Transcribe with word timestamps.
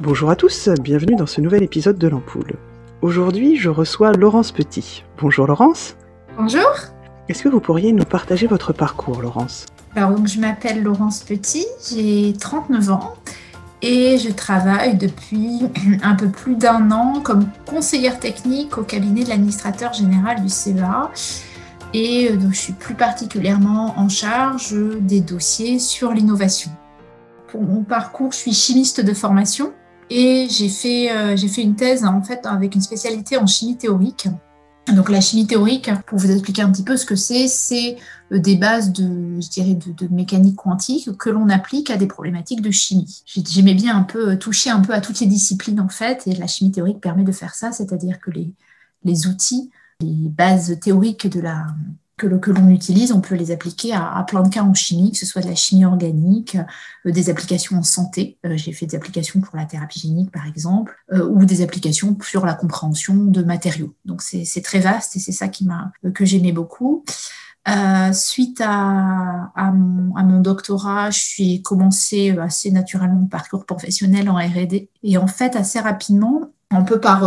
Bonjour 0.00 0.30
à 0.30 0.36
tous, 0.36 0.68
bienvenue 0.80 1.16
dans 1.16 1.26
ce 1.26 1.40
nouvel 1.40 1.64
épisode 1.64 1.98
de 1.98 2.06
l'Ampoule. 2.06 2.54
Aujourd'hui, 3.02 3.56
je 3.56 3.68
reçois 3.68 4.12
Laurence 4.12 4.52
Petit. 4.52 5.02
Bonjour 5.20 5.48
Laurence. 5.48 5.96
Bonjour. 6.38 6.70
Est-ce 7.28 7.42
que 7.42 7.48
vous 7.48 7.58
pourriez 7.58 7.92
nous 7.92 8.04
partager 8.04 8.46
votre 8.46 8.72
parcours, 8.72 9.20
Laurence? 9.20 9.66
Alors, 9.96 10.12
donc, 10.12 10.28
je 10.28 10.38
m'appelle 10.38 10.84
Laurence 10.84 11.24
Petit, 11.24 11.66
j'ai 11.90 12.32
39 12.38 12.90
ans 12.90 13.14
et 13.82 14.18
je 14.18 14.30
travaille 14.30 14.96
depuis 14.96 15.62
un 16.04 16.14
peu 16.14 16.28
plus 16.28 16.54
d'un 16.54 16.92
an 16.92 17.20
comme 17.20 17.48
conseillère 17.66 18.20
technique 18.20 18.78
au 18.78 18.84
cabinet 18.84 19.24
de 19.24 19.30
l'administrateur 19.30 19.94
général 19.94 20.40
du 20.40 20.48
CEA. 20.48 21.10
Et 21.92 22.30
euh, 22.30 22.36
donc, 22.36 22.52
je 22.52 22.58
suis 22.58 22.72
plus 22.72 22.94
particulièrement 22.94 23.98
en 23.98 24.08
charge 24.08 24.76
des 25.00 25.20
dossiers 25.20 25.80
sur 25.80 26.12
l'innovation. 26.12 26.70
Pour 27.48 27.62
mon 27.62 27.82
parcours, 27.82 28.30
je 28.30 28.36
suis 28.36 28.52
chimiste 28.52 29.00
de 29.00 29.12
formation 29.12 29.72
et 30.10 30.48
j'ai 30.50 30.68
fait, 30.68 31.10
euh, 31.10 31.36
fait 31.36 31.62
une 31.62 31.76
thèse 31.76 32.04
en 32.04 32.22
fait 32.22 32.44
avec 32.46 32.74
une 32.74 32.80
spécialité 32.80 33.36
en 33.36 33.46
chimie 33.46 33.76
théorique. 33.76 34.28
Donc 34.94 35.10
la 35.10 35.20
chimie 35.20 35.46
théorique, 35.46 35.90
pour 36.06 36.18
vous 36.18 36.30
expliquer 36.30 36.62
un 36.62 36.72
petit 36.72 36.82
peu 36.82 36.96
ce 36.96 37.04
que 37.04 37.14
c'est, 37.14 37.46
c'est 37.46 37.96
euh, 38.32 38.38
des 38.38 38.56
bases 38.56 38.90
de, 38.92 39.38
je 39.38 39.48
dirais, 39.48 39.74
de, 39.74 40.08
mécanique 40.08 40.56
quantique 40.56 41.14
que 41.18 41.28
l'on 41.28 41.50
applique 41.50 41.90
à 41.90 41.98
des 41.98 42.06
problématiques 42.06 42.62
de 42.62 42.70
chimie. 42.70 43.22
J'aimais 43.26 43.74
bien 43.74 43.96
un 43.96 44.02
peu 44.02 44.38
toucher 44.38 44.70
un 44.70 44.80
peu 44.80 44.94
à 44.94 45.00
toutes 45.00 45.20
les 45.20 45.26
disciplines 45.26 45.80
en 45.80 45.90
fait, 45.90 46.26
et 46.26 46.34
la 46.34 46.46
chimie 46.46 46.72
théorique 46.72 47.00
permet 47.00 47.24
de 47.24 47.32
faire 47.32 47.54
ça, 47.54 47.72
c'est-à-dire 47.72 48.18
que 48.18 48.30
les, 48.30 48.50
les 49.04 49.26
outils, 49.26 49.70
les 50.00 50.28
bases 50.28 50.78
théoriques 50.80 51.28
de 51.28 51.40
la, 51.40 51.66
que, 52.18 52.50
l'on 52.50 52.68
utilise, 52.68 53.12
on 53.12 53.20
peut 53.20 53.36
les 53.36 53.50
appliquer 53.50 53.94
à, 53.94 54.24
plein 54.26 54.42
de 54.42 54.48
cas 54.48 54.62
en 54.62 54.74
chimie, 54.74 55.12
que 55.12 55.18
ce 55.18 55.24
soit 55.24 55.40
de 55.40 55.46
la 55.46 55.54
chimie 55.54 55.84
organique, 55.84 56.58
euh, 57.06 57.12
des 57.12 57.30
applications 57.30 57.78
en 57.78 57.82
santé. 57.82 58.38
Euh, 58.44 58.56
j'ai 58.56 58.72
fait 58.72 58.86
des 58.86 58.96
applications 58.96 59.40
pour 59.40 59.56
la 59.56 59.64
thérapie 59.64 60.00
génique, 60.00 60.30
par 60.30 60.46
exemple, 60.46 60.96
euh, 61.12 61.26
ou 61.26 61.44
des 61.44 61.62
applications 61.62 62.16
sur 62.22 62.44
la 62.44 62.54
compréhension 62.54 63.14
de 63.14 63.42
matériaux. 63.42 63.94
Donc 64.04 64.20
c'est, 64.22 64.44
très 64.62 64.80
vaste 64.80 65.16
et 65.16 65.20
c'est 65.20 65.32
ça 65.32 65.48
qui 65.48 65.64
m'a, 65.64 65.92
que 66.12 66.24
j'aimais 66.24 66.52
beaucoup. 66.52 67.04
suite 68.12 68.60
à, 68.64 69.72
mon, 69.72 70.40
doctorat, 70.40 71.10
je 71.10 71.20
suis 71.20 71.62
commencé 71.62 72.36
assez 72.38 72.70
naturellement 72.70 73.20
mon 73.20 73.26
parcours 73.26 73.64
professionnel 73.64 74.28
en 74.28 74.34
R&D 74.34 74.90
et 75.02 75.16
en 75.16 75.28
fait 75.28 75.54
assez 75.54 75.78
rapidement, 75.78 76.50
un 76.70 76.82
peu 76.82 77.00
par 77.00 77.24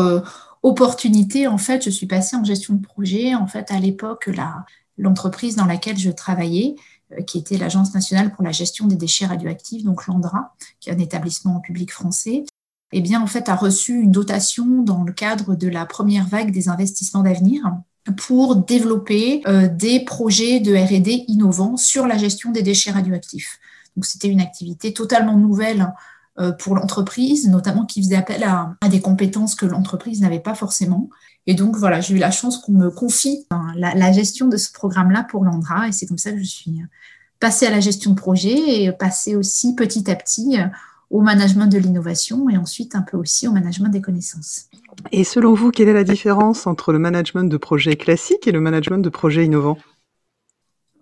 opportunité, 0.63 1.47
en 1.47 1.57
fait, 1.57 1.83
je 1.83 1.89
suis 1.89 2.05
passée 2.05 2.35
en 2.35 2.44
gestion 2.44 2.75
de 2.75 2.81
projet. 2.81 3.33
En 3.33 3.47
fait, 3.47 3.71
à 3.71 3.79
l'époque, 3.79 4.27
la, 4.27 4.66
l'entreprise 5.02 5.55
dans 5.55 5.66
laquelle 5.66 5.97
je 5.97 6.11
travaillais, 6.11 6.75
euh, 7.11 7.21
qui 7.23 7.38
était 7.38 7.57
l'Agence 7.57 7.94
nationale 7.94 8.31
pour 8.31 8.44
la 8.44 8.52
gestion 8.52 8.88
des 8.88 8.95
déchets 8.95 9.25
radioactifs, 9.25 9.83
donc 9.83 10.07
l'ANDRA, 10.07 10.53
qui 10.80 10.89
est 10.89 10.94
un 10.94 10.99
établissement 10.99 11.59
public 11.59 11.91
français, 11.91 12.45
eh 12.94 13.02
bien, 13.02 13.22
en 13.22 13.27
fait, 13.27 13.49
a 13.49 13.55
reçu 13.55 14.02
une 14.02 14.11
dotation 14.11 14.83
dans 14.83 15.03
le 15.03 15.13
cadre 15.13 15.55
de 15.55 15.67
la 15.67 15.85
première 15.85 16.27
vague 16.27 16.52
des 16.52 16.69
investissements 16.69 17.23
d'avenir 17.23 17.63
pour 18.17 18.57
développer 18.57 19.41
euh, 19.47 19.67
des 19.67 20.03
projets 20.03 20.59
de 20.59 20.75
R&D 20.75 21.25
innovants 21.27 21.77
sur 21.77 22.07
la 22.07 22.17
gestion 22.17 22.52
des 22.52 22.63
déchets 22.63 22.91
radioactifs. 22.91 23.59
C'était 24.02 24.27
une 24.27 24.41
activité 24.41 24.94
totalement 24.94 25.38
nouvelle 25.38 25.94
euh, 26.39 26.52
pour 26.52 26.75
l'entreprise, 26.75 27.49
notamment 27.49 27.85
qui 27.85 28.02
faisait 28.02 28.16
appel 28.16 28.44
à, 28.44 28.75
des 28.89 29.02
compétences 29.02 29.53
que 29.53 29.66
l'entreprise 29.66 30.22
n'avait 30.22 30.39
pas 30.39 30.55
forcément. 30.55 31.09
Et 31.47 31.53
donc 31.53 31.75
voilà, 31.75 32.02
j'ai 32.02 32.16
eu 32.16 32.20
la 32.20 32.31
chance 32.31 32.59
qu'on 32.59 32.73
me 32.73 32.89
confie 32.89 33.47
la, 33.75 34.11
gestion 34.11 34.47
de 34.47 34.58
ce 34.58 34.72
programme-là 34.72 35.25
pour 35.30 35.44
l'Andra, 35.44 35.88
et 35.88 35.92
c'est 35.92 36.06
comme 36.06 36.17
ça 36.17 36.31
que 36.31 36.39
je 36.39 36.44
suis 36.44 36.81
passée 37.39 37.66
à 37.66 37.72
la 37.72 37.80
gestion 37.80 38.11
de 38.11 38.16
projet 38.16 38.84
et 38.84 38.92
passée 38.92 39.36
aussi 39.36 39.75
petit 39.75 40.09
à 40.12 40.16
petit 40.16 40.59
euh, 40.59 40.66
au 41.09 41.22
management 41.22 41.67
de 41.67 41.78
l'innovation 41.78 42.50
et 42.50 42.58
ensuite 42.58 42.95
un 42.95 43.02
peu 43.02 43.17
aussi 43.17 43.47
au 43.47 43.52
management 43.52 43.89
des 43.89 44.02
connaissances. 44.02 44.67
Et 45.12 45.23
selon 45.23 45.53
vous, 45.53 45.72
quelle 45.72 45.89
est 45.89 45.94
la 45.94 46.03
différence 46.03 46.67
entre 46.67 46.94
le 46.94 47.00
management 47.00 47.44
de 47.44 47.58
projet 47.58 47.95
classique 47.95 48.47
et 48.47 48.52
le 48.52 48.62
management 48.62 49.00
de 49.00 49.09
projet 49.09 49.45
innovant 49.45 49.78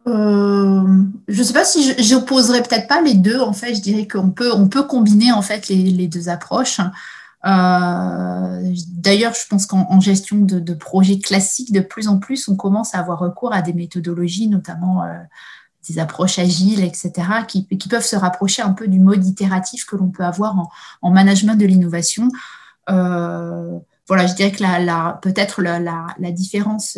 euh, 0.08 0.82
je 1.28 1.40
ne 1.40 1.44
sais 1.44 1.54
pas 1.54 1.66
si 1.66 1.94
j'opposerais 2.02 2.64
peut-être 2.64 2.88
pas 2.88 3.02
les 3.02 3.14
deux. 3.14 3.40
En 3.40 3.54
fait, 3.54 3.76
je 3.76 3.82
dirais 3.82 4.08
qu'on 4.08 4.32
peut, 4.32 4.52
on 4.52 4.68
peut 4.68 4.84
combiner 4.84 5.32
en 5.32 5.42
fait 5.44 5.68
les, 5.68 6.08
deux 6.08 6.30
approches. 6.30 6.80
Euh, 7.46 8.74
d'ailleurs, 8.88 9.34
je 9.34 9.48
pense 9.48 9.66
qu'en 9.66 10.00
gestion 10.00 10.38
de, 10.40 10.74
projets 10.74 11.20
classiques, 11.20 11.72
de 11.72 11.80
plus 11.80 12.08
en 12.08 12.20
plus, 12.20 12.48
on 12.48 12.56
commence 12.56 12.96
à 12.96 13.00
avoir 13.00 13.20
recours 13.20 13.54
à 13.54 13.62
des 13.62 13.74
méthodologies, 13.74 14.48
notamment 14.48 15.04
euh, 15.04 15.18
des 15.88 16.00
approches 16.00 16.40
agiles, 16.40 16.84
etc., 16.84 17.12
qui, 17.48 17.64
peuvent 17.64 18.06
se 18.06 18.16
rapprocher 18.16 18.62
un 18.62 18.74
peu 18.74 18.88
du 18.88 19.00
mode 19.00 19.26
itératif 19.26 19.86
que 19.86 19.96
l'on 19.96 20.10
peut 20.10 20.26
avoir 20.26 20.56
en, 21.02 21.12
management 21.12 21.56
de 21.56 21.66
l'innovation. 21.66 22.30
voilà, 22.88 24.26
je 24.28 24.34
dirais 24.36 24.52
que 24.52 24.62
la, 24.62 25.20
peut-être 25.22 25.62
la, 25.62 26.32
différence 26.32 26.98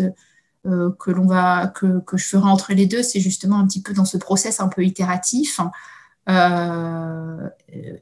euh, 0.68 0.92
que 1.00 1.10
l'on 1.10 1.26
va 1.26 1.68
que, 1.68 2.02
que, 2.02 2.18
je 2.18 2.28
ferai 2.28 2.48
entre 2.48 2.74
les 2.74 2.86
deux, 2.86 3.02
c'est 3.02 3.20
justement 3.20 3.58
un 3.58 3.66
petit 3.66 3.82
peu 3.82 3.94
dans 3.94 4.06
ce 4.06 4.18
process 4.18 4.60
un 4.60 4.68
peu 4.68 4.84
itératif 4.86 5.60
euh, 6.30 7.50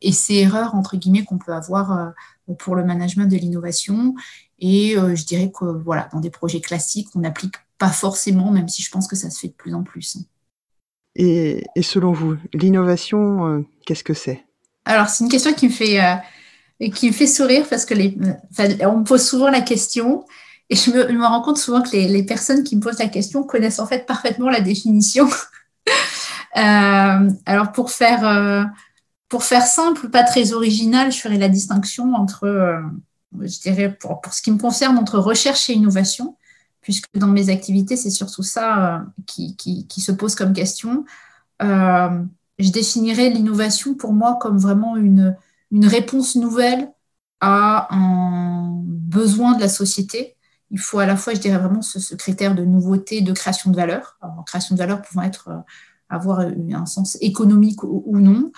et 0.01 0.11
ces 0.11 0.35
erreurs 0.35 0.75
entre 0.75 0.97
guillemets 0.97 1.23
qu'on 1.23 1.37
peut 1.37 1.53
avoir 1.53 1.91
euh, 1.91 2.53
pour 2.57 2.75
le 2.75 2.83
management 2.83 3.25
de 3.25 3.37
l'innovation. 3.37 4.15
Et 4.59 4.95
je 4.95 5.25
dirais 5.25 5.51
que 5.57 5.65
voilà, 5.65 6.09
dans 6.11 6.19
des 6.19 6.29
projets 6.29 6.59
classiques, 6.59 7.07
on 7.15 7.19
n'applique 7.19 7.55
pas 7.77 7.87
forcément, 7.87 8.51
même 8.51 8.67
si 8.67 8.81
je 8.81 8.91
pense 8.91 9.07
que 9.07 9.15
ça 9.15 9.29
se 9.29 9.39
fait 9.39 9.47
de 9.47 9.53
plus 9.53 9.73
en 9.73 9.83
plus. 9.83 10.17
Et, 11.15 11.63
et 11.75 11.81
selon 11.81 12.11
vous, 12.11 12.35
l'innovation, 12.53 13.65
qu'est-ce 13.85 14.03
que 14.03 14.13
c'est? 14.13 14.43
Alors, 14.83 15.07
c'est 15.07 15.23
une 15.23 15.29
question 15.29 15.53
qui 15.53 15.67
me 15.67 15.71
fait 15.71 16.01
qui 16.93 17.07
me 17.07 17.13
fait 17.13 17.27
sourire 17.27 17.65
parce 17.69 17.85
que 17.85 17.93
les, 17.93 18.17
on 18.81 18.99
me 18.99 19.03
pose 19.03 19.25
souvent 19.25 19.49
la 19.49 19.61
question 19.61 20.25
et 20.69 20.75
je 20.75 20.91
me, 20.91 21.25
rends 21.25 21.41
compte 21.41 21.57
souvent 21.57 21.81
que 21.81 21.89
les, 21.95 22.23
personnes 22.23 22.63
qui 22.63 22.75
me 22.75 22.81
posent 22.81 22.99
la 22.99 23.07
question 23.07 23.43
connaissent 23.43 23.79
en 23.79 23.87
fait 23.87 24.05
parfaitement 24.05 24.49
la 24.49 24.61
définition. 24.61 25.27
Euh, 26.59 27.29
alors 27.45 27.71
pour 27.71 27.91
faire, 27.91 28.25
euh, 28.25 28.63
pour 29.29 29.43
faire 29.43 29.65
simple, 29.65 30.09
pas 30.09 30.23
très 30.23 30.53
original, 30.53 31.11
je 31.11 31.19
ferai 31.19 31.37
la 31.37 31.49
distinction 31.49 32.13
entre, 32.15 32.45
euh, 32.45 32.81
je 33.41 33.59
dirais 33.59 33.93
pour, 33.93 34.21
pour, 34.21 34.33
ce 34.33 34.41
qui 34.41 34.51
me 34.51 34.59
concerne, 34.59 34.97
entre 34.97 35.19
recherche 35.19 35.69
et 35.69 35.73
innovation, 35.73 36.37
puisque 36.81 37.07
dans 37.15 37.27
mes 37.27 37.49
activités, 37.49 37.95
c'est 37.95 38.09
surtout 38.09 38.43
ça 38.43 39.05
qui, 39.25 39.55
qui, 39.55 40.01
se 40.01 40.11
pose 40.11 40.35
comme 40.35 40.53
question. 40.53 41.05
je 41.61 42.71
définirais 42.71 43.29
l'innovation 43.29 43.95
pour 43.95 44.13
moi 44.13 44.37
comme 44.41 44.57
vraiment 44.57 44.95
une, 44.97 45.35
une 45.71 45.87
réponse 45.87 46.35
nouvelle 46.35 46.91
à 47.41 47.87
un 47.95 48.81
besoin 48.83 49.55
de 49.55 49.61
la 49.61 49.69
société 49.69 50.37
il 50.71 50.79
faut 50.79 50.99
à 50.99 51.05
la 51.05 51.15
fois, 51.15 51.33
je 51.33 51.39
dirais 51.39 51.57
vraiment, 51.57 51.81
ce, 51.81 52.15
critère 52.15 52.53
de 52.55 52.63
nouveauté, 52.63 53.21
de 53.21 53.33
création 53.33 53.71
de 53.71 53.75
valeur. 53.75 54.19
Création 54.45 54.75
de 54.75 54.79
valeur 54.79 55.01
pouvant 55.01 55.23
être, 55.23 55.49
avoir 56.09 56.39
un 56.39 56.85
sens 56.85 57.17
économique 57.21 57.83
ou, 57.83 58.19
non. 58.19 58.51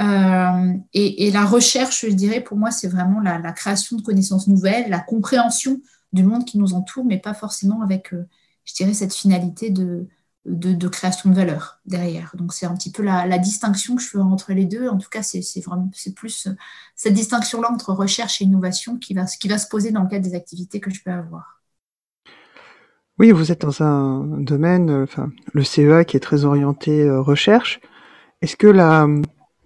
Euh, 0.00 0.74
et, 0.92 1.30
la 1.30 1.44
recherche, 1.44 2.06
je 2.06 2.12
dirais, 2.12 2.40
pour 2.40 2.56
moi, 2.56 2.70
c'est 2.70 2.88
vraiment 2.88 3.20
la, 3.20 3.52
création 3.52 3.96
de 3.96 4.02
connaissances 4.02 4.46
nouvelles, 4.46 4.90
la 4.90 5.00
compréhension 5.00 5.80
du 6.12 6.22
monde 6.22 6.44
qui 6.44 6.58
nous 6.58 6.74
entoure, 6.74 7.04
mais 7.04 7.18
pas 7.18 7.34
forcément 7.34 7.82
avec, 7.82 8.12
euh, 8.12 8.28
je 8.64 8.74
dirais, 8.74 8.94
cette 8.94 9.14
finalité 9.14 9.70
de, 9.70 10.06
de, 10.44 10.88
création 10.88 11.30
de 11.30 11.34
valeur 11.34 11.80
derrière. 11.86 12.32
Donc 12.36 12.52
c'est 12.52 12.66
un 12.66 12.74
petit 12.74 12.92
peu 12.92 13.02
la, 13.02 13.38
distinction 13.38 13.96
que 13.96 14.02
je 14.02 14.08
fais 14.08 14.18
entre 14.18 14.52
les 14.52 14.64
deux. 14.64 14.88
En 14.88 14.98
tout 14.98 15.08
cas, 15.10 15.22
c'est 15.22 15.42
vraiment 15.60 15.90
c'est 15.94 16.14
plus 16.14 16.48
cette 16.94 17.14
distinction-là 17.14 17.70
entre 17.72 17.92
recherche 17.92 18.40
et 18.40 18.44
innovation 18.44 18.96
qui 18.98 19.14
va, 19.14 19.24
qui 19.24 19.48
va 19.48 19.58
se 19.58 19.66
poser 19.66 19.90
dans 19.90 20.02
le 20.02 20.08
cadre 20.08 20.24
des 20.24 20.34
activités 20.34 20.80
que 20.80 20.90
je 20.90 21.02
peux 21.02 21.10
avoir. 21.10 21.55
Oui, 23.18 23.30
vous 23.30 23.50
êtes 23.50 23.62
dans 23.62 23.82
un 23.82 24.24
domaine, 24.38 24.90
enfin, 25.02 25.30
le 25.52 25.64
CEA 25.64 26.04
qui 26.04 26.16
est 26.16 26.20
très 26.20 26.44
orienté 26.44 27.02
euh, 27.02 27.20
recherche. 27.20 27.80
Est-ce 28.42 28.56
que 28.56 28.66
la 28.66 29.04
euh, 29.04 29.22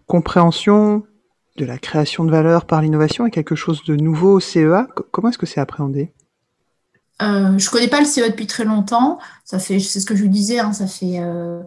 compréhension 0.06 1.04
de 1.56 1.64
la 1.64 1.78
création 1.78 2.24
de 2.24 2.30
valeur 2.30 2.64
par 2.64 2.80
l'innovation 2.80 3.26
est 3.26 3.30
quelque 3.30 3.56
chose 3.56 3.84
de 3.84 3.96
nouveau 3.96 4.34
au 4.34 4.40
CEA 4.40 4.86
Comment 5.10 5.30
est-ce 5.30 5.38
que 5.38 5.46
c'est 5.46 5.60
appréhendé? 5.60 6.12
Euh, 7.22 7.58
je 7.58 7.66
ne 7.66 7.70
connais 7.70 7.88
pas 7.88 8.00
le 8.00 8.06
CE 8.06 8.26
depuis 8.28 8.46
très 8.46 8.64
longtemps. 8.64 9.18
Ça 9.44 9.58
fait, 9.58 9.78
c'est 9.78 10.00
ce 10.00 10.06
que 10.06 10.16
je 10.16 10.22
vous 10.22 10.30
disais, 10.30 10.58
hein, 10.58 10.72
ça 10.72 10.86
fait 10.86 11.18
euh, 11.20 11.60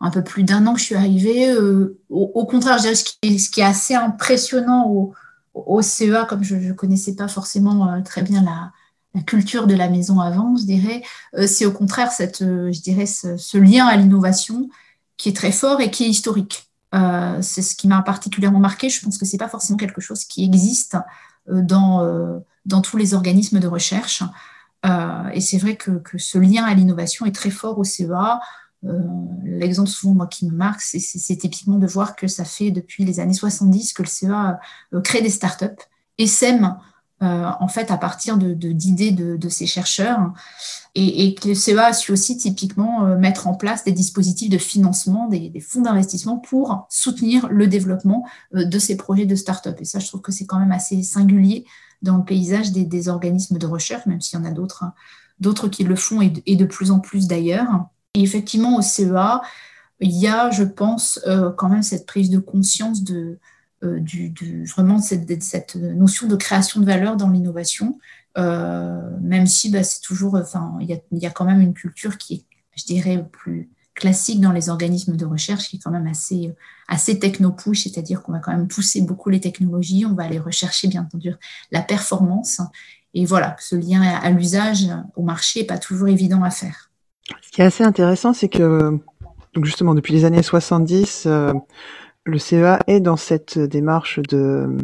un 0.00 0.10
peu 0.10 0.22
plus 0.22 0.44
d'un 0.44 0.66
an 0.66 0.74
que 0.74 0.80
je 0.80 0.84
suis 0.84 0.94
arrivée. 0.94 1.50
Euh, 1.50 1.98
au, 2.08 2.46
contraire, 2.46 2.76
je 2.78 2.82
dirais 2.82 2.94
ce 2.94 3.04
qui, 3.04 3.16
est, 3.22 3.38
ce 3.38 3.50
qui 3.50 3.60
est 3.60 3.64
assez 3.64 3.94
impressionnant 3.94 4.88
au, 4.88 5.12
au 5.54 5.82
CEA, 5.82 6.26
comme 6.28 6.44
je 6.44 6.54
ne 6.54 6.72
connaissais 6.72 7.16
pas 7.16 7.28
forcément 7.28 8.00
très 8.04 8.22
bien 8.22 8.42
la, 8.42 8.70
la, 9.14 9.22
culture 9.22 9.66
de 9.66 9.74
la 9.74 9.88
maison 9.88 10.20
avant, 10.20 10.56
je 10.56 10.64
dirais, 10.64 11.02
c'est 11.46 11.66
au 11.66 11.72
contraire 11.72 12.12
cette, 12.12 12.40
je 12.40 12.80
dirais, 12.80 13.06
ce, 13.06 13.58
lien 13.58 13.86
à 13.86 13.96
l'innovation 13.96 14.68
qui 15.16 15.28
est 15.28 15.36
très 15.36 15.52
fort 15.52 15.80
et 15.80 15.90
qui 15.90 16.04
est 16.04 16.08
historique. 16.08 16.70
c'est 16.92 17.62
ce 17.62 17.74
qui 17.74 17.88
m'a 17.88 18.02
particulièrement 18.02 18.60
marqué. 18.60 18.88
Je 18.88 19.02
pense 19.04 19.18
que 19.18 19.24
c'est 19.24 19.38
pas 19.38 19.48
forcément 19.48 19.76
quelque 19.76 20.00
chose 20.00 20.24
qui 20.24 20.44
existe 20.44 20.96
dans, 21.48 22.40
dans 22.66 22.80
tous 22.80 22.96
les 22.96 23.14
organismes 23.14 23.58
de 23.58 23.66
recherche. 23.66 24.22
Euh, 24.86 25.28
et 25.32 25.40
c'est 25.40 25.58
vrai 25.58 25.76
que, 25.76 26.00
ce 26.16 26.38
lien 26.38 26.64
à 26.64 26.74
l'innovation 26.74 27.26
est 27.26 27.34
très 27.34 27.50
fort 27.50 27.78
au 27.78 27.84
CEA. 27.84 28.40
l'exemple 29.44 29.90
souvent 29.90 30.14
moi 30.14 30.26
qui 30.26 30.46
me 30.46 30.52
marque, 30.52 30.80
c'est 30.80 31.36
typiquement 31.36 31.78
de 31.78 31.86
voir 31.86 32.16
que 32.16 32.26
ça 32.26 32.44
fait 32.44 32.70
depuis 32.70 33.04
les 33.04 33.20
années 33.20 33.34
70 33.34 33.92
que 33.92 34.02
le 34.02 34.08
CEA 34.08 34.58
crée 35.04 35.22
des 35.22 35.30
startups 35.30 35.66
et 36.18 36.26
sème 36.26 36.76
euh, 37.22 37.50
en 37.60 37.68
fait 37.68 37.90
à 37.90 37.98
partir 37.98 38.38
d'idées 38.38 39.10
de, 39.10 39.48
ces 39.50 39.66
chercheurs 39.66 40.32
et, 40.94 41.34
que 41.34 41.48
le 41.48 41.54
CEA 41.54 41.88
a 41.88 41.92
su 41.92 42.12
aussi 42.12 42.38
typiquement 42.38 43.04
euh, 43.04 43.18
mettre 43.18 43.46
en 43.46 43.54
place 43.54 43.84
des 43.84 43.92
dispositifs 43.92 44.48
de 44.48 44.56
financement, 44.56 45.28
des, 45.28 45.52
fonds 45.60 45.82
d'investissement 45.82 46.38
pour 46.38 46.86
soutenir 46.88 47.46
le 47.50 47.66
développement 47.66 48.26
euh, 48.54 48.64
de 48.64 48.78
ces 48.78 48.96
projets 48.96 49.26
de 49.26 49.34
start-up. 49.34 49.76
Et 49.80 49.84
ça, 49.84 49.98
je 49.98 50.06
trouve 50.06 50.22
que 50.22 50.32
c'est 50.32 50.46
quand 50.46 50.58
même 50.58 50.72
assez 50.72 51.02
singulier 51.02 51.66
dans 52.00 52.16
le 52.16 52.24
paysage 52.24 52.72
des, 52.72 53.08
organismes 53.10 53.58
de 53.58 53.66
recherche, 53.66 54.06
même 54.06 54.22
s'il 54.22 54.38
y 54.38 54.42
en 54.42 54.46
a 54.46 54.50
d'autres 54.50 54.84
d'autres 55.40 55.68
qui 55.68 55.84
le 55.84 55.96
font 55.96 56.22
et 56.22 56.30
de, 56.30 56.42
et 56.46 56.56
de, 56.56 56.64
plus 56.64 56.90
en 56.90 57.00
plus 57.00 57.26
d'ailleurs. 57.26 57.86
Et 58.14 58.22
effectivement, 58.22 58.76
au 58.76 58.82
CEA, 58.82 59.42
il 60.00 60.12
y 60.12 60.26
a, 60.26 60.50
je 60.50 60.64
pense, 60.64 61.20
quand 61.56 61.68
même 61.68 61.82
cette 61.82 62.06
prise 62.06 62.30
de 62.30 62.38
conscience 62.38 63.04
de, 63.04 63.38
euh, 63.82 63.98
du, 63.98 64.64
vraiment 64.66 64.98
cette, 64.98 65.42
cette, 65.42 65.76
notion 65.76 66.26
de 66.26 66.36
création 66.36 66.80
de 66.80 66.84
valeur 66.84 67.16
dans 67.16 67.30
l'innovation, 67.30 67.98
euh, 68.36 69.00
même 69.22 69.46
si 69.46 69.70
bah, 69.70 69.82
c'est 69.82 70.02
toujours, 70.02 70.34
enfin, 70.34 70.76
il 70.82 71.00
y, 71.12 71.26
a, 71.26 71.30
quand 71.30 71.46
même 71.46 71.62
une 71.62 71.72
culture 71.72 72.18
qui 72.18 72.34
est, 72.34 72.44
je 72.76 72.84
dirais, 72.84 73.24
plus 73.32 73.70
classique 73.94 74.40
dans 74.40 74.52
les 74.52 74.68
organismes 74.68 75.16
de 75.16 75.24
recherche, 75.24 75.68
qui 75.68 75.76
est 75.76 75.78
quand 75.78 75.90
même 75.90 76.06
assez, 76.06 76.54
assez 76.88 77.18
techno-push, 77.18 77.84
c'est-à-dire 77.84 78.22
qu'on 78.22 78.32
va 78.32 78.40
quand 78.40 78.52
même 78.52 78.68
pousser 78.68 79.00
beaucoup 79.00 79.30
les 79.30 79.40
technologies, 79.40 80.04
on 80.04 80.12
va 80.12 80.24
aller 80.24 80.38
rechercher, 80.38 80.86
bien 80.88 81.02
entendu, 81.02 81.32
la 81.72 81.80
performance. 81.80 82.60
Et 83.14 83.24
voilà, 83.24 83.56
ce 83.58 83.76
lien 83.76 84.02
à 84.02 84.30
l'usage, 84.30 84.88
au 85.16 85.22
marché, 85.22 85.60
n'est 85.60 85.66
pas 85.66 85.78
toujours 85.78 86.08
évident 86.08 86.42
à 86.42 86.50
faire. 86.50 86.90
Ce 87.40 87.50
qui 87.50 87.62
est 87.62 87.64
assez 87.64 87.84
intéressant, 87.84 88.34
c'est 88.34 88.50
que, 88.50 88.98
justement, 89.62 89.94
depuis 89.94 90.12
les 90.12 90.26
années 90.26 90.42
70, 90.42 91.26
le 92.24 92.38
CEA 92.38 92.80
est 92.86 93.00
dans 93.00 93.16
cette 93.16 93.58
démarche 93.58 94.20
de 94.20 94.76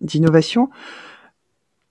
d'innovation. 0.00 0.70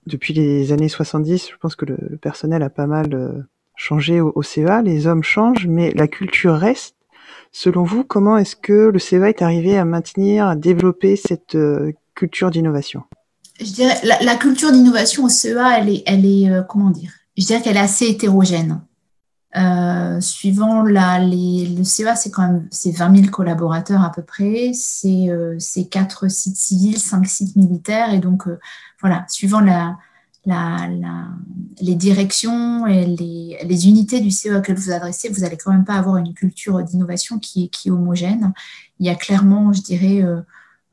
Depuis 0.06 0.34
les 0.34 0.72
années 0.72 0.88
70, 0.88 1.48
je 1.50 1.56
pense 1.56 1.76
que 1.76 1.86
le, 1.86 1.96
personnel 2.20 2.62
a 2.62 2.70
pas 2.70 2.86
mal 2.86 3.14
euh, 3.14 3.42
changé 3.76 4.20
au, 4.20 4.42
CEA, 4.42 4.82
les 4.82 5.06
hommes 5.06 5.22
changent, 5.22 5.66
mais 5.66 5.90
la 5.92 6.06
culture 6.06 6.54
reste. 6.54 6.96
Selon 7.50 7.84
vous, 7.84 8.04
comment 8.04 8.36
est-ce 8.36 8.56
que 8.56 8.90
le 8.90 8.98
CEA 8.98 9.30
est 9.30 9.42
arrivé 9.42 9.78
à 9.78 9.84
maintenir, 9.84 10.46
à 10.46 10.56
développer 10.56 11.16
cette 11.16 11.54
euh, 11.54 11.92
culture 12.14 12.50
d'innovation? 12.50 13.02
Je 13.60 13.72
dirais 13.72 13.94
la, 14.02 14.36
culture 14.36 14.72
d'innovation 14.72 15.24
au 15.24 15.28
CEA, 15.28 15.78
elle 15.78 15.88
est, 15.88 16.02
elle 16.06 16.26
est 16.26 16.50
euh, 16.50 16.62
comment 16.62 16.90
dire? 16.90 17.12
Je 17.36 17.46
dirais 17.46 17.62
qu'elle 17.62 17.76
est 17.76 17.80
assez 17.80 18.06
hétérogène. 18.06 18.82
Euh, 19.56 20.20
suivant 20.20 20.82
la, 20.82 21.20
le 21.20 21.84
CEA, 21.84 22.16
c'est 22.16 22.30
quand 22.32 22.42
même 22.42 22.66
c'est 22.72 22.90
20 22.90 23.16
000 23.16 23.30
collaborateurs 23.30 24.02
à 24.02 24.10
peu 24.10 24.22
près, 24.22 24.72
c'est 24.74 25.28
euh, 25.30 25.58
4 25.90 26.28
sites 26.28 26.56
civils, 26.56 26.98
5 26.98 27.24
sites 27.26 27.54
militaires, 27.54 28.12
et 28.12 28.18
donc 28.18 28.48
euh, 28.48 28.58
voilà, 29.00 29.24
suivant 29.28 29.60
les 31.80 31.94
directions 31.94 32.88
et 32.88 33.06
les, 33.06 33.88
unités 33.88 34.20
du 34.20 34.32
CEA 34.32 34.60
que 34.60 34.72
vous 34.72 34.90
adressez, 34.90 35.28
vous 35.28 35.42
n'allez 35.42 35.56
quand 35.56 35.70
même 35.70 35.84
pas 35.84 35.94
avoir 35.94 36.16
une 36.16 36.34
culture 36.34 36.82
d'innovation 36.82 37.38
qui, 37.38 37.70
est 37.86 37.90
homogène. 37.90 38.52
Il 38.98 39.06
y 39.06 39.10
a 39.10 39.14
clairement, 39.14 39.72
je 39.72 39.82
dirais, 39.82 40.24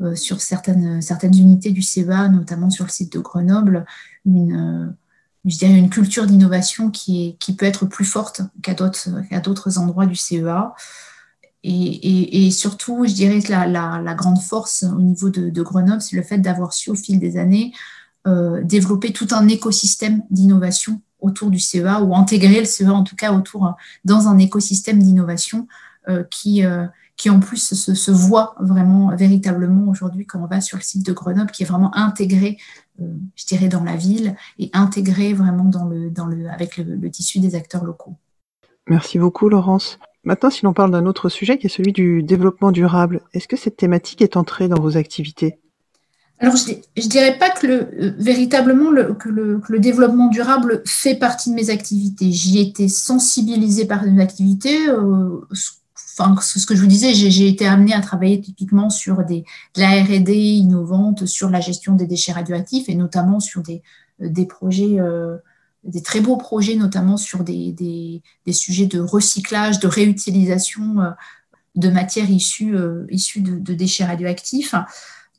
euh, 0.01 0.15
sur 0.15 0.39
certaines 0.39 1.01
unités 1.23 1.71
du 1.71 1.81
CEA, 1.81 2.27
notamment 2.27 2.69
sur 2.69 2.85
le 2.85 2.91
site 2.91 3.11
de 3.13 3.19
Grenoble, 3.19 3.85
une 4.23 4.95
je 5.45 5.57
dirais, 5.57 5.77
une 5.77 5.89
culture 5.89 6.25
d'innovation 6.25 6.91
qui, 6.91 7.37
peut 7.57 7.65
être 7.65 7.85
plus 7.85 8.05
forte 8.05 8.41
qu'à 8.61 8.73
d'autres 8.73 9.77
endroits 9.77 10.05
du 10.05 10.15
CEA. 10.15 10.73
Et, 11.63 12.49
surtout, 12.51 13.05
je 13.07 13.13
dirais 13.13 13.41
que 13.41 13.51
la, 13.51 14.13
grande 14.15 14.41
force 14.41 14.83
au 14.83 15.01
niveau 15.01 15.29
de, 15.29 15.61
Grenoble, 15.61 16.01
c'est 16.01 16.15
le 16.15 16.23
fait 16.23 16.37
d'avoir 16.37 16.73
su 16.73 16.89
au 16.89 16.95
fil 16.95 17.19
des 17.19 17.37
années 17.37 17.73
euh, 18.27 18.61
développer 18.63 19.13
tout 19.13 19.27
un 19.31 19.47
écosystème 19.47 20.21
d'innovation 20.29 21.01
autour 21.21 21.49
du 21.49 21.59
CEA 21.59 22.01
ou 22.01 22.15
intégrer 22.15 22.59
le 22.59 22.65
CEA 22.65 22.93
en 22.93 23.03
tout 23.03 23.15
cas 23.15 23.33
autour 23.33 23.75
dans 24.05 24.27
un 24.27 24.37
écosystème 24.37 25.01
d'innovation 25.01 25.67
euh, 26.07 26.23
qui, 26.29 26.63
euh, 26.63 26.85
qui 27.17 27.31
en 27.31 27.39
plus 27.39 27.75
se, 27.75 27.95
se, 27.95 28.11
voit 28.11 28.55
vraiment 28.59 29.15
véritablement 29.15 29.89
aujourd'hui 29.89 30.25
quand 30.25 30.39
on 30.39 30.45
va 30.45 30.61
sur 30.61 30.77
le 30.77 30.83
site 30.83 31.05
de 31.05 31.13
Grenoble, 31.13 31.51
qui 31.51 31.63
est 31.63 31.65
vraiment 31.65 31.95
intégré 31.95 32.57
je 32.97 33.45
dirais, 33.45 33.67
dans 33.67 33.83
la 33.83 33.95
ville 33.95 34.35
et 34.59 34.69
intégrer 34.73 35.33
vraiment 35.33 35.65
dans 35.65 35.85
le, 35.85 36.09
dans 36.09 36.25
le, 36.25 36.49
avec 36.49 36.77
le, 36.77 37.09
tissu 37.09 37.39
des 37.39 37.55
acteurs 37.55 37.83
locaux. 37.83 38.15
Merci 38.87 39.19
beaucoup, 39.19 39.49
Laurence. 39.49 39.99
Maintenant, 40.23 40.49
si 40.49 40.65
l'on 40.65 40.73
parle 40.73 40.91
d'un 40.91 41.05
autre 41.05 41.29
sujet 41.29 41.57
qui 41.57 41.67
est 41.67 41.69
celui 41.69 41.93
du 41.93 42.21
développement 42.23 42.71
durable, 42.71 43.21
est-ce 43.33 43.47
que 43.47 43.57
cette 43.57 43.77
thématique 43.77 44.21
est 44.21 44.37
entrée 44.37 44.67
dans 44.67 44.79
vos 44.79 44.97
activités? 44.97 45.59
Alors, 46.39 46.55
je 46.55 46.73
ne 46.73 47.07
dirais 47.07 47.37
pas 47.37 47.51
que 47.51 47.67
le, 47.67 47.73
euh, 47.73 48.13
véritablement 48.17 48.89
le, 48.89 49.13
que, 49.13 49.29
le, 49.29 49.61
le, 49.67 49.79
développement 49.79 50.27
durable 50.27 50.81
fait 50.87 51.13
partie 51.13 51.51
de 51.51 51.55
mes 51.55 51.69
activités. 51.69 52.31
J'y 52.31 52.57
ai 52.57 52.61
été 52.61 52.87
sensibilisée 52.87 53.85
par 53.85 54.03
mes 54.03 54.21
activités. 54.21 54.89
Euh, 54.89 55.41
ce 56.41 56.65
que 56.65 56.75
je 56.75 56.81
vous 56.81 56.87
disais, 56.87 57.13
j'ai 57.13 57.47
été 57.47 57.65
amenée 57.65 57.93
à 57.93 58.01
travailler 58.01 58.41
typiquement 58.41 58.89
sur 58.89 59.25
de 59.25 59.43
la 59.75 60.03
R&D 60.03 60.33
innovante, 60.33 61.25
sur 61.25 61.49
la 61.49 61.61
gestion 61.61 61.95
des 61.95 62.07
déchets 62.07 62.33
radioactifs 62.33 62.89
et 62.89 62.95
notamment 62.95 63.39
sur 63.39 63.61
des, 63.61 63.81
euh, 64.21 64.45
projets, 64.45 64.99
euh, 64.99 65.37
des 65.83 66.01
très 66.01 66.19
beaux 66.19 66.37
projets, 66.37 66.75
notamment 66.75 67.17
sur 67.17 67.43
des, 67.43 68.21
sujets 68.51 68.87
de 68.87 68.99
recyclage, 68.99 69.79
de 69.79 69.87
réutilisation 69.87 71.01
euh, 71.01 71.09
de 71.75 71.89
matières 71.89 72.29
issues, 72.29 72.71
de, 72.71 73.73
déchets 73.73 74.05
radioactifs. 74.05 74.75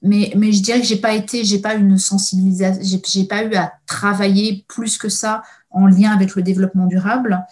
Mais, 0.02 0.32
mais 0.36 0.50
je 0.50 0.62
dirais 0.62 0.80
que 0.80 0.86
j'ai 0.86 0.96
pas 0.96 1.14
été, 1.14 1.44
j'ai 1.44 1.60
pas 1.60 1.74
une 1.74 1.96
sensibilisation, 1.96 2.82
j'ai 2.82 3.24
pas 3.24 3.44
eu 3.44 3.54
à 3.54 3.72
travailler 3.86 4.64
plus 4.66 4.98
que 4.98 5.08
ça 5.08 5.42
en 5.70 5.86
lien 5.86 6.10
avec 6.10 6.34
le 6.34 6.42
développement 6.42 6.86
durable. 6.86 7.44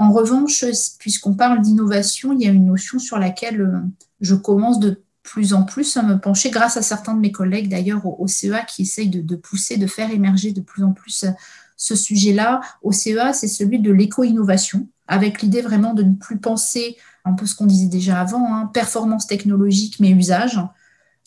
En 0.00 0.12
revanche, 0.12 0.64
puisqu'on 0.98 1.34
parle 1.34 1.60
d'innovation, 1.60 2.32
il 2.32 2.40
y 2.40 2.48
a 2.48 2.50
une 2.50 2.64
notion 2.64 2.98
sur 2.98 3.18
laquelle 3.18 3.60
euh, 3.60 3.80
je 4.22 4.34
commence 4.34 4.80
de 4.80 5.02
plus 5.22 5.52
en 5.52 5.64
plus 5.64 5.94
à 5.98 6.02
me 6.02 6.18
pencher, 6.18 6.48
grâce 6.48 6.78
à 6.78 6.82
certains 6.82 7.12
de 7.12 7.20
mes 7.20 7.32
collègues 7.32 7.68
d'ailleurs 7.68 8.06
au, 8.06 8.26
CEA 8.26 8.62
qui 8.62 8.80
essayent 8.80 9.10
de, 9.10 9.36
pousser, 9.36 9.76
de 9.76 9.86
faire 9.86 10.10
émerger 10.10 10.52
de 10.52 10.62
plus 10.62 10.84
en 10.84 10.92
plus 10.92 11.24
euh, 11.24 11.30
ce 11.76 11.94
sujet-là. 11.94 12.62
Au 12.80 12.92
CEA, 12.92 13.34
c'est 13.34 13.46
celui 13.46 13.78
de 13.78 13.92
l'éco-innovation, 13.92 14.88
avec 15.06 15.42
l'idée 15.42 15.60
vraiment 15.60 15.92
de 15.92 16.02
ne 16.02 16.14
plus 16.14 16.38
penser 16.38 16.96
un 17.26 17.34
peu 17.34 17.44
ce 17.44 17.54
qu'on 17.54 17.66
disait 17.66 17.88
déjà 17.88 18.22
avant, 18.22 18.54
hein, 18.54 18.70
performance 18.72 19.26
technologique, 19.26 20.00
mais 20.00 20.08
usage, 20.12 20.58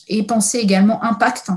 et 0.07 0.23
penser 0.23 0.57
également 0.57 1.03
impact 1.03 1.51
euh, 1.51 1.53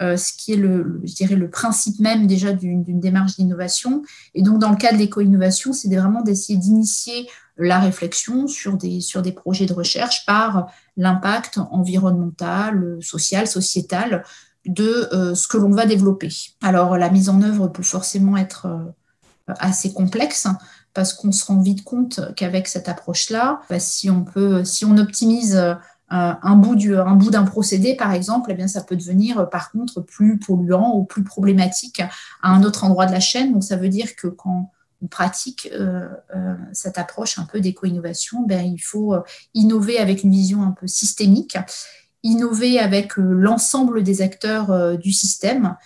ce 0.00 0.32
qui 0.32 0.54
est 0.54 0.56
le, 0.56 1.00
je 1.04 1.14
dirais, 1.14 1.36
le 1.36 1.50
principe 1.50 2.00
même 2.00 2.26
déjà 2.26 2.52
d'une 2.52 3.00
démarche 3.00 3.36
d'innovation. 3.36 4.02
Et 4.34 4.42
donc, 4.42 4.58
dans 4.58 4.70
le 4.70 4.76
cas 4.76 4.92
de 4.92 4.96
l'éco-innovation, 4.96 5.72
c'est 5.72 5.94
vraiment 5.94 6.22
d'essayer 6.22 6.58
d'initier 6.58 7.28
la 7.58 7.78
réflexion 7.78 8.46
sur 8.46 8.76
des, 8.76 9.00
sur 9.00 9.22
des 9.22 9.32
projets 9.32 9.66
de 9.66 9.74
recherche 9.74 10.24
par 10.24 10.72
l'impact 10.96 11.58
environnemental, 11.70 12.98
social, 13.00 13.46
sociétal 13.46 14.24
de 14.66 15.08
euh, 15.12 15.34
ce 15.34 15.48
que 15.48 15.56
l'on 15.56 15.70
va 15.70 15.86
développer. 15.86 16.30
Alors, 16.62 16.96
la 16.96 17.10
mise 17.10 17.28
en 17.28 17.42
œuvre 17.42 17.68
peut 17.68 17.82
forcément 17.82 18.36
être 18.36 18.66
euh, 18.66 19.54
assez 19.58 19.92
complexe 19.92 20.46
parce 20.92 21.12
qu'on 21.12 21.32
se 21.32 21.44
rend 21.44 21.60
vite 21.60 21.84
compte 21.84 22.20
qu'avec 22.36 22.66
cette 22.66 22.88
approche-là, 22.88 23.60
bah, 23.70 23.78
si 23.78 24.10
on 24.10 24.24
peut, 24.24 24.64
si 24.64 24.84
on 24.84 24.96
optimise 24.96 25.56
euh, 25.56 25.74
un 26.10 26.56
bout 26.56 26.76
un 26.92 27.14
bout 27.14 27.30
d'un 27.30 27.44
procédé, 27.44 27.94
par 27.94 28.12
exemple, 28.12 28.50
eh 28.50 28.54
bien, 28.54 28.66
ça 28.66 28.82
peut 28.82 28.96
devenir 28.96 29.38
euh, 29.38 29.44
par 29.46 29.70
contre 29.70 30.00
plus 30.00 30.38
polluant 30.38 30.96
ou 30.96 31.04
plus 31.04 31.22
problématique 31.22 32.02
à 32.42 32.50
un 32.50 32.62
autre 32.64 32.84
endroit 32.84 33.06
de 33.06 33.12
la 33.12 33.20
chaîne. 33.20 33.52
Donc, 33.52 33.62
ça 33.62 33.76
veut 33.76 33.88
dire 33.88 34.16
que 34.16 34.26
quand 34.26 34.70
on 35.02 35.06
pratique 35.06 35.70
euh, 35.72 36.08
cette 36.72 36.98
approche 36.98 37.38
un 37.38 37.44
peu 37.44 37.60
d'éco-innovation, 37.60 38.42
ben, 38.42 38.60
il 38.60 38.80
faut 38.80 39.14
innover 39.54 39.98
avec 39.98 40.24
une 40.24 40.32
vision 40.32 40.62
un 40.62 40.72
peu 40.72 40.86
systémique, 40.86 41.56
innover 42.22 42.78
avec 42.78 43.16
l'ensemble 43.16 44.02
des 44.02 44.20
acteurs 44.20 44.98
du 44.98 45.12
système, 45.12 45.76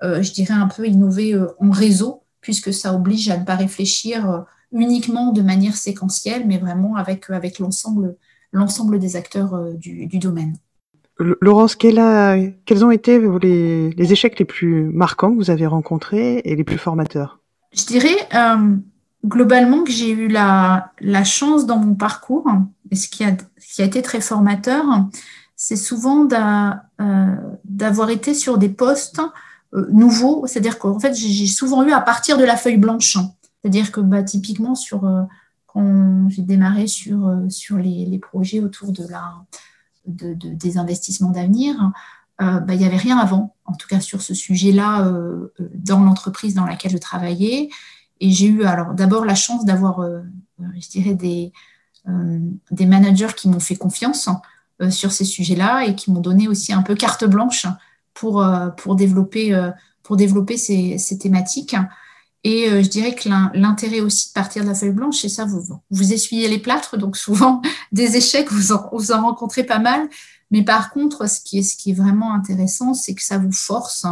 je 0.00 0.32
dirais 0.32 0.54
un 0.54 0.68
peu 0.68 0.86
innover 0.86 1.38
en 1.60 1.70
réseau, 1.70 2.22
puisque 2.40 2.72
ça 2.72 2.94
oblige 2.94 3.28
à 3.28 3.36
ne 3.36 3.44
pas 3.44 3.56
réfléchir 3.56 4.46
uniquement 4.72 5.32
de 5.32 5.42
manière 5.42 5.76
séquentielle, 5.76 6.46
mais 6.46 6.56
vraiment 6.56 6.96
avec, 6.96 7.28
avec 7.28 7.58
l'ensemble 7.58 8.16
l'ensemble 8.52 8.98
des 8.98 9.16
acteurs 9.16 9.54
euh, 9.54 9.72
du, 9.74 10.18
domaine. 10.18 10.56
Laurence, 11.18 11.74
quels 11.76 11.98
ont 11.98 12.90
été 12.90 13.20
les, 13.42 14.12
échecs 14.12 14.38
les 14.38 14.44
plus 14.44 14.84
marquants 14.84 15.30
que 15.30 15.36
vous 15.36 15.50
avez 15.50 15.66
rencontrés 15.66 16.38
et 16.44 16.56
les 16.56 16.64
plus 16.64 16.78
formateurs? 16.78 17.40
Je 17.72 17.84
dirais 17.86 18.16
euh, 18.34 18.76
globalement 19.24 19.84
que 19.84 19.92
j'ai 19.92 20.10
eu 20.10 20.28
la, 20.28 20.90
chance 21.24 21.66
dans 21.66 21.78
mon 21.78 21.94
parcours, 21.94 22.46
et 22.90 22.96
ce 22.96 23.08
qui 23.08 23.24
a, 23.24 23.32
qui 23.32 23.82
a 23.82 23.84
été 23.84 24.02
très 24.02 24.20
formateur, 24.20 24.84
c'est 25.54 25.76
souvent 25.76 26.26
euh, 26.32 27.36
d'avoir 27.64 28.10
été 28.10 28.34
sur 28.34 28.58
des 28.58 28.68
postes 28.68 29.20
nouveaux, 29.90 30.46
c'est-à-dire 30.46 30.78
qu'en 30.78 30.98
fait 30.98 31.14
j'ai 31.14 31.46
souvent 31.46 31.82
eu 31.84 31.92
à 31.92 32.00
partir 32.00 32.36
de 32.36 32.44
la 32.44 32.56
feuille 32.56 32.78
blanche, 32.78 33.16
c'est-à-dire 33.60 33.92
que 33.92 34.00
bah, 34.00 34.22
typiquement 34.22 34.74
sur 34.74 35.06
quand 35.72 36.28
j'ai 36.28 36.42
démarré 36.42 36.86
sur, 36.86 37.42
sur 37.48 37.78
les, 37.78 38.18
projets 38.18 38.60
autour 38.60 38.92
de 38.92 39.06
la, 39.08 39.32
de, 40.06 40.34
des 40.34 40.78
investissements 40.78 41.30
d'avenir, 41.30 41.92
bah, 42.38 42.64
il 42.70 42.78
n'y 42.78 42.84
avait 42.84 42.96
rien 42.96 43.18
avant, 43.18 43.54
en 43.66 43.74
tout 43.74 43.86
cas 43.86 44.00
sur 44.00 44.20
ce 44.20 44.34
sujet-là, 44.34 45.10
dans 45.74 46.00
l'entreprise 46.00 46.54
dans 46.54 46.66
laquelle 46.66 46.90
je 46.90 46.98
travaillais. 46.98 47.70
Et 48.20 48.30
j'ai 48.30 48.46
eu 48.46 48.64
alors 48.64 48.94
d'abord 48.94 49.24
la 49.24 49.36
chance 49.36 49.64
d'avoir, 49.64 50.04
je 50.58 50.88
dirais, 50.88 51.14
des, 51.14 51.52
des 52.70 52.86
managers 52.86 53.34
qui 53.36 53.48
m'ont 53.48 53.60
fait 53.60 53.76
confiance 53.76 54.28
sur 54.90 55.12
ces 55.12 55.24
sujets-là 55.24 55.86
et 55.86 55.94
qui 55.94 56.10
m'ont 56.10 56.20
donné 56.20 56.48
aussi 56.48 56.72
un 56.72 56.82
peu 56.82 56.96
carte 56.96 57.24
blanche 57.24 57.66
pour, 58.12 58.44
pour 58.76 58.96
développer, 58.96 59.70
pour 60.02 60.16
développer 60.16 60.56
ces, 60.56 60.98
ces 60.98 61.18
thématiques. 61.18 61.76
Et 62.44 62.68
euh, 62.68 62.82
je 62.82 62.88
dirais 62.88 63.14
que 63.14 63.28
l'intérêt 63.54 64.00
aussi 64.00 64.28
de 64.28 64.32
partir 64.32 64.64
de 64.64 64.68
la 64.68 64.74
feuille 64.74 64.90
blanche, 64.90 65.20
c'est 65.20 65.28
ça, 65.28 65.44
vous, 65.44 65.80
vous 65.90 66.12
essuyez 66.12 66.48
les 66.48 66.58
plâtres, 66.58 66.96
donc 66.96 67.16
souvent 67.16 67.62
des 67.92 68.16
échecs, 68.16 68.50
vous 68.50 68.72
en, 68.72 68.88
vous 68.92 69.12
en 69.12 69.22
rencontrez 69.22 69.64
pas 69.64 69.78
mal. 69.78 70.08
Mais 70.50 70.62
par 70.62 70.90
contre, 70.90 71.28
ce 71.28 71.40
qui 71.40 71.58
est, 71.58 71.62
ce 71.62 71.76
qui 71.76 71.90
est 71.90 71.94
vraiment 71.94 72.34
intéressant, 72.34 72.94
c'est 72.94 73.14
que 73.14 73.22
ça 73.22 73.38
vous 73.38 73.52
force 73.52 74.04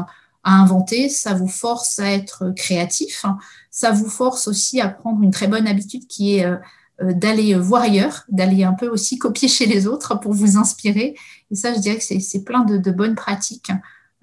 à 0.42 0.54
inventer, 0.54 1.08
ça 1.08 1.34
vous 1.34 1.48
force 1.48 1.98
à 1.98 2.10
être 2.10 2.52
créatif, 2.56 3.26
ça 3.70 3.90
vous 3.90 4.08
force 4.08 4.48
aussi 4.48 4.80
à 4.80 4.88
prendre 4.88 5.22
une 5.22 5.32
très 5.32 5.48
bonne 5.48 5.66
habitude 5.66 6.06
qui 6.06 6.36
est 6.36 6.46
euh, 6.46 6.56
euh, 7.02 7.12
d'aller 7.12 7.54
voir 7.56 7.82
ailleurs, 7.82 8.24
d'aller 8.28 8.64
un 8.64 8.72
peu 8.72 8.88
aussi 8.88 9.18
copier 9.18 9.48
chez 9.48 9.66
les 9.66 9.86
autres 9.86 10.18
pour 10.20 10.32
vous 10.32 10.56
inspirer. 10.56 11.14
Et 11.50 11.54
ça, 11.56 11.74
je 11.74 11.80
dirais 11.80 11.98
que 11.98 12.04
c'est 12.04 12.44
plein 12.44 12.64
de, 12.64 12.78
de 12.78 12.90
bonnes 12.90 13.16
pratiques 13.16 13.70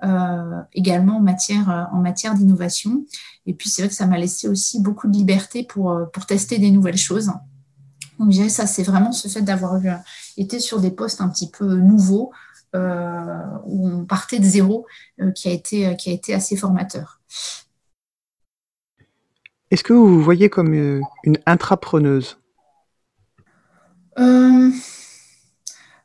euh, 0.03 0.61
également 0.73 1.17
en 1.17 1.21
matière, 1.21 1.69
euh, 1.71 1.83
en 1.91 1.99
matière 2.01 2.35
d'innovation. 2.35 3.03
Et 3.47 3.53
puis, 3.53 3.69
c'est 3.69 3.81
vrai 3.81 3.89
que 3.89 3.95
ça 3.95 4.05
m'a 4.05 4.17
laissé 4.17 4.47
aussi 4.47 4.79
beaucoup 4.79 5.07
de 5.07 5.13
liberté 5.13 5.63
pour, 5.63 5.91
euh, 5.91 6.05
pour 6.05 6.27
tester 6.27 6.59
des 6.59 6.69
nouvelles 6.69 6.97
choses. 6.97 7.31
Donc, 8.19 8.29
je 8.29 8.33
dirais 8.33 8.47
que 8.47 8.53
ça, 8.53 8.67
c'est 8.67 8.83
vraiment 8.83 9.11
ce 9.11 9.27
fait 9.27 9.41
d'avoir 9.41 9.79
été 10.37 10.59
sur 10.59 10.79
des 10.79 10.91
postes 10.91 11.21
un 11.21 11.29
petit 11.29 11.49
peu 11.49 11.75
nouveaux, 11.75 12.31
où 12.73 13.87
on 13.87 14.05
partait 14.05 14.37
de 14.37 14.43
zéro, 14.43 14.85
qui, 15.33 15.47
a 15.47 15.51
été, 15.51 15.95
qui 15.97 16.11
a 16.11 16.13
été 16.13 16.33
assez 16.35 16.55
formateur. 16.55 17.21
Est-ce 19.71 19.83
que 19.83 19.93
vous 19.93 20.07
vous 20.07 20.23
voyez 20.23 20.49
comme 20.49 20.73
une 20.73 21.37
intrapreneuse? 21.47 22.37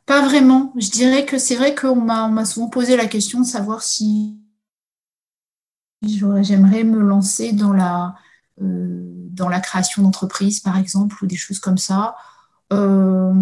Pas 0.07 0.23
vraiment. 0.27 0.73
Je 0.77 0.91
dirais 0.91 1.25
que 1.27 1.39
c'est 1.39 1.57
vrai 1.57 1.75
qu'on 1.75 1.97
m'a 1.97 2.45
souvent 2.45 2.69
posé 2.69 2.97
la 2.97 3.07
question 3.07 3.41
de 3.41 3.47
savoir 3.47 3.83
si 3.83 4.39
j'aimerais 6.03 6.85
me 6.85 7.01
lancer 7.01 7.53
dans 7.53 7.73
la, 7.73 8.15
euh, 8.61 9.03
dans 9.31 9.49
la 9.49 9.61
création 9.61 10.03
d'entreprise, 10.03 10.61
par 10.61 10.77
exemple, 10.77 11.17
ou 11.23 11.27
des 11.27 11.37
choses 11.37 11.59
comme 11.61 11.79
ça. 11.79 12.17
Euh, 12.73 13.33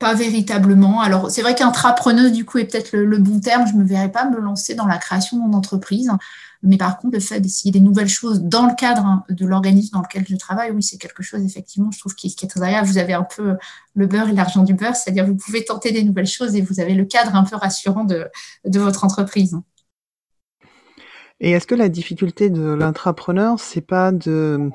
pas 0.00 0.14
véritablement. 0.14 1.02
Alors, 1.02 1.30
c'est 1.30 1.42
vrai 1.42 1.54
qu'intrapreneuse, 1.54 2.32
du 2.32 2.46
coup, 2.46 2.56
est 2.58 2.64
peut-être 2.64 2.96
le, 2.96 3.18
bon 3.18 3.38
terme. 3.38 3.66
Je 3.68 3.74
ne 3.74 3.82
me 3.82 3.86
verrais 3.86 4.10
pas 4.10 4.28
me 4.28 4.40
lancer 4.40 4.74
dans 4.74 4.86
la 4.86 4.96
création 4.96 5.36
d'une 5.36 5.54
entreprise. 5.54 6.10
Mais 6.62 6.78
par 6.78 6.98
contre, 6.98 7.14
le 7.14 7.20
fait 7.20 7.38
d'essayer 7.38 7.70
des 7.70 7.80
nouvelles 7.80 8.08
choses 8.08 8.40
dans 8.40 8.66
le 8.66 8.74
cadre 8.74 9.04
hein, 9.04 9.24
de 9.28 9.46
l'organisme 9.46 9.92
dans 9.92 10.00
lequel 10.00 10.24
je 10.26 10.36
travaille, 10.36 10.70
oui, 10.70 10.82
c'est 10.82 10.96
quelque 10.96 11.22
chose, 11.22 11.42
effectivement, 11.44 11.90
je 11.90 11.98
trouve 11.98 12.14
qui, 12.14 12.28
est 12.28 12.46
très 12.48 12.62
agréable. 12.62 12.88
Vous 12.88 12.96
avez 12.96 13.12
un 13.12 13.24
peu 13.24 13.56
le 13.94 14.06
beurre 14.06 14.30
et 14.30 14.32
l'argent 14.32 14.62
du 14.62 14.72
beurre, 14.72 14.96
c'est-à-dire 14.96 15.26
vous 15.26 15.36
pouvez 15.36 15.64
tenter 15.64 15.92
des 15.92 16.02
nouvelles 16.02 16.26
choses 16.26 16.56
et 16.56 16.62
vous 16.62 16.80
avez 16.80 16.94
le 16.94 17.04
cadre 17.04 17.36
un 17.36 17.44
peu 17.44 17.56
rassurant 17.56 18.04
de, 18.04 18.26
votre 18.64 19.04
entreprise. 19.04 19.56
Et 21.40 21.52
est-ce 21.52 21.66
que 21.66 21.74
la 21.74 21.90
difficulté 21.90 22.48
de 22.48 22.72
l'intrapreneur, 22.72 23.60
c'est 23.60 23.80
pas 23.82 24.12
de 24.12 24.70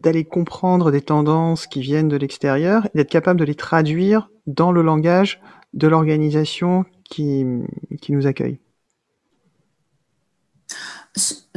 d'aller 0.00 0.24
comprendre 0.24 0.90
des 0.90 1.02
tendances 1.02 1.66
qui 1.66 1.80
viennent 1.80 2.08
de 2.08 2.16
l'extérieur 2.16 2.86
et 2.86 2.98
d'être 2.98 3.10
capable 3.10 3.40
de 3.40 3.44
les 3.44 3.54
traduire 3.54 4.30
dans 4.46 4.72
le 4.72 4.82
langage 4.82 5.40
de 5.74 5.88
l'organisation 5.88 6.84
qui, 7.04 7.44
qui 8.00 8.12
nous 8.12 8.26
accueille 8.26 8.58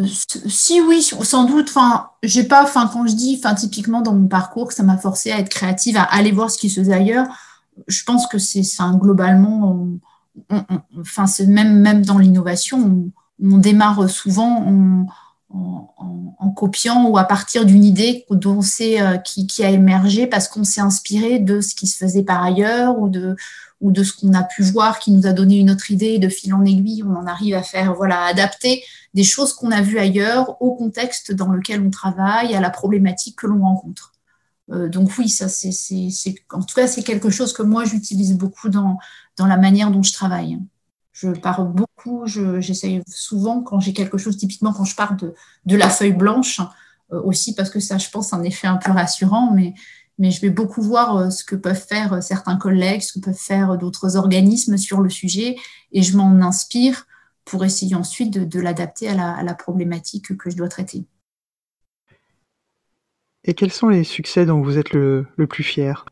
si 0.03 0.81
oui, 0.81 1.01
sans 1.01 1.45
doute. 1.45 1.69
Enfin, 1.69 2.10
j'ai 2.24 2.43
pas. 2.43 2.63
Enfin, 2.63 2.89
quand 2.91 3.05
je 3.07 3.13
dis, 3.13 3.39
enfin, 3.39 3.55
typiquement 3.55 4.01
dans 4.01 4.13
mon 4.13 4.27
parcours, 4.27 4.71
ça 4.71 4.83
m'a 4.83 4.98
forcé 4.98 5.31
à 5.31 5.39
être 5.39 5.50
créative, 5.50 5.98
à 5.98 6.03
aller 6.03 6.31
voir 6.31 6.50
ce 6.51 6.57
qui 6.57 6.69
se 6.69 6.79
faisait 6.79 6.93
ailleurs. 6.93 7.27
Je 7.88 8.03
pense 8.03 8.27
que 8.27 8.38
c'est, 8.38 8.62
enfin, 8.62 8.98
globalement, 8.98 9.88
enfin, 11.00 11.27
c'est 11.27 11.48
même 11.48 11.79
même 11.79 12.03
dans 12.03 12.17
l'innovation, 12.17 13.12
on, 13.41 13.57
démarre 13.57 14.10
souvent 14.10 14.65
en, 14.67 15.05
copiant 16.50 17.07
ou 17.07 17.17
à 17.17 17.24
partir 17.24 17.65
d'une 17.65 17.83
idée 17.83 18.25
dont 18.31 18.62
c'est 18.62 19.00
euh, 19.00 19.17
qui, 19.17 19.45
qui, 19.45 19.63
a 19.63 19.69
émergé 19.69 20.25
parce 20.25 20.48
qu'on 20.48 20.63
s'est 20.63 20.81
inspiré 20.81 21.38
de 21.38 21.62
ce 21.62 21.75
qui 21.75 21.86
se 21.86 21.98
faisait 21.98 22.24
par 22.24 22.43
ailleurs 22.43 23.00
ou 23.00 23.10
de 23.10 23.36
ou 23.81 23.91
de 23.91 24.03
ce 24.03 24.13
qu'on 24.13 24.33
a 24.33 24.43
pu 24.43 24.62
voir 24.62 25.00
qui 25.00 25.12
nous 25.12 25.25
a 25.25 25.33
donné 25.33 25.57
une 25.57 25.71
autre 25.71 25.91
idée, 25.91 26.19
de 26.19 26.29
fil 26.29 26.53
en 26.53 26.63
aiguille, 26.63 27.03
on 27.03 27.15
en 27.15 27.25
arrive 27.25 27.55
à 27.55 27.63
faire, 27.63 27.95
voilà, 27.95 28.25
adapter 28.25 28.83
des 29.13 29.24
choses 29.24 29.53
qu'on 29.53 29.71
a 29.71 29.81
vues 29.81 29.98
ailleurs 29.98 30.62
au 30.62 30.75
contexte 30.75 31.31
dans 31.31 31.50
lequel 31.50 31.81
on 31.81 31.89
travaille, 31.89 32.55
à 32.55 32.62
la 32.62 32.69
problématique 32.69 33.38
que 33.38 33.48
l'on 33.48 33.62
rencontre. 33.62 34.13
Euh, 34.71 34.88
donc 34.88 35.12
oui, 35.17 35.27
ça 35.29 35.50
c'est, 35.50 35.71
en 36.51 36.62
tout 36.62 36.75
cas 36.75 36.88
c'est 36.88 37.03
quelque 37.03 37.29
chose 37.29 37.53
que 37.53 37.63
moi 37.63 37.83
j'utilise 37.83 38.38
beaucoup 38.38 38.69
dans, 38.69 39.00
dans 39.36 39.48
la 39.48 39.57
manière 39.57 39.91
dont 39.91 40.03
je 40.03 40.13
travaille. 40.13 40.60
Je 41.22 41.30
parle 41.30 41.72
beaucoup, 41.72 42.25
j'essaye 42.25 43.04
souvent 43.08 43.62
quand 43.62 43.80
j'ai 43.80 43.94
quelque 43.94 44.18
chose, 44.18 44.38
typiquement 44.38 44.74
quand 44.74 44.86
je 44.86 44.96
parle 44.96 45.18
de, 45.18 45.36
de 45.66 45.75
la 45.75 45.88
feuille 45.88 46.13
blanche, 46.13 46.60
euh, 47.13 47.22
aussi 47.22 47.54
parce 47.54 47.70
que 47.70 47.80
ça 47.80 48.00
je 48.00 48.10
pense 48.10 48.34
un 48.34 48.42
effet 48.42 48.66
un 48.66 48.78
peu 48.78 48.92
rassurant, 48.92 49.51
mais 49.54 49.75
mais 50.18 50.32
je 50.32 50.42
vais 50.42 50.50
beaucoup 50.50 50.82
voir 50.82 51.18
euh, 51.18 51.30
ce 51.30 51.44
que 51.44 51.56
peuvent 51.56 51.80
faire 51.80 52.13
euh, 52.13 52.22
certains 52.22 52.58
collègues, 52.58 53.01
ce 53.01 53.13
que 53.13 53.25
peuvent 53.25 53.38
faire 53.38 53.78
d'autres 53.78 54.18
organismes 54.18 54.78
sur 54.78 55.01
le 55.01 55.12
sujet, 55.12 55.58
et 55.92 56.01
je 56.01 56.18
m'en 56.18 56.42
inspire 56.42 57.06
pour 57.46 57.66
essayer 57.66 57.94
ensuite 57.94 58.32
de, 58.32 58.60
l'adapter 58.60 59.10
à 59.10 59.44
la, 59.44 59.54
problématique 59.54 60.36
que 60.38 60.50
je 60.50 60.56
dois 60.56 60.70
traiter. 60.70 61.06
Et 63.44 63.54
quels 63.54 63.72
sont 63.72 63.90
les 63.90 64.04
succès 64.04 64.46
dont 64.48 64.62
vous 64.62 64.78
êtes 64.80 64.92
le, 64.92 65.28
plus 65.50 65.63
fier? 65.63 66.06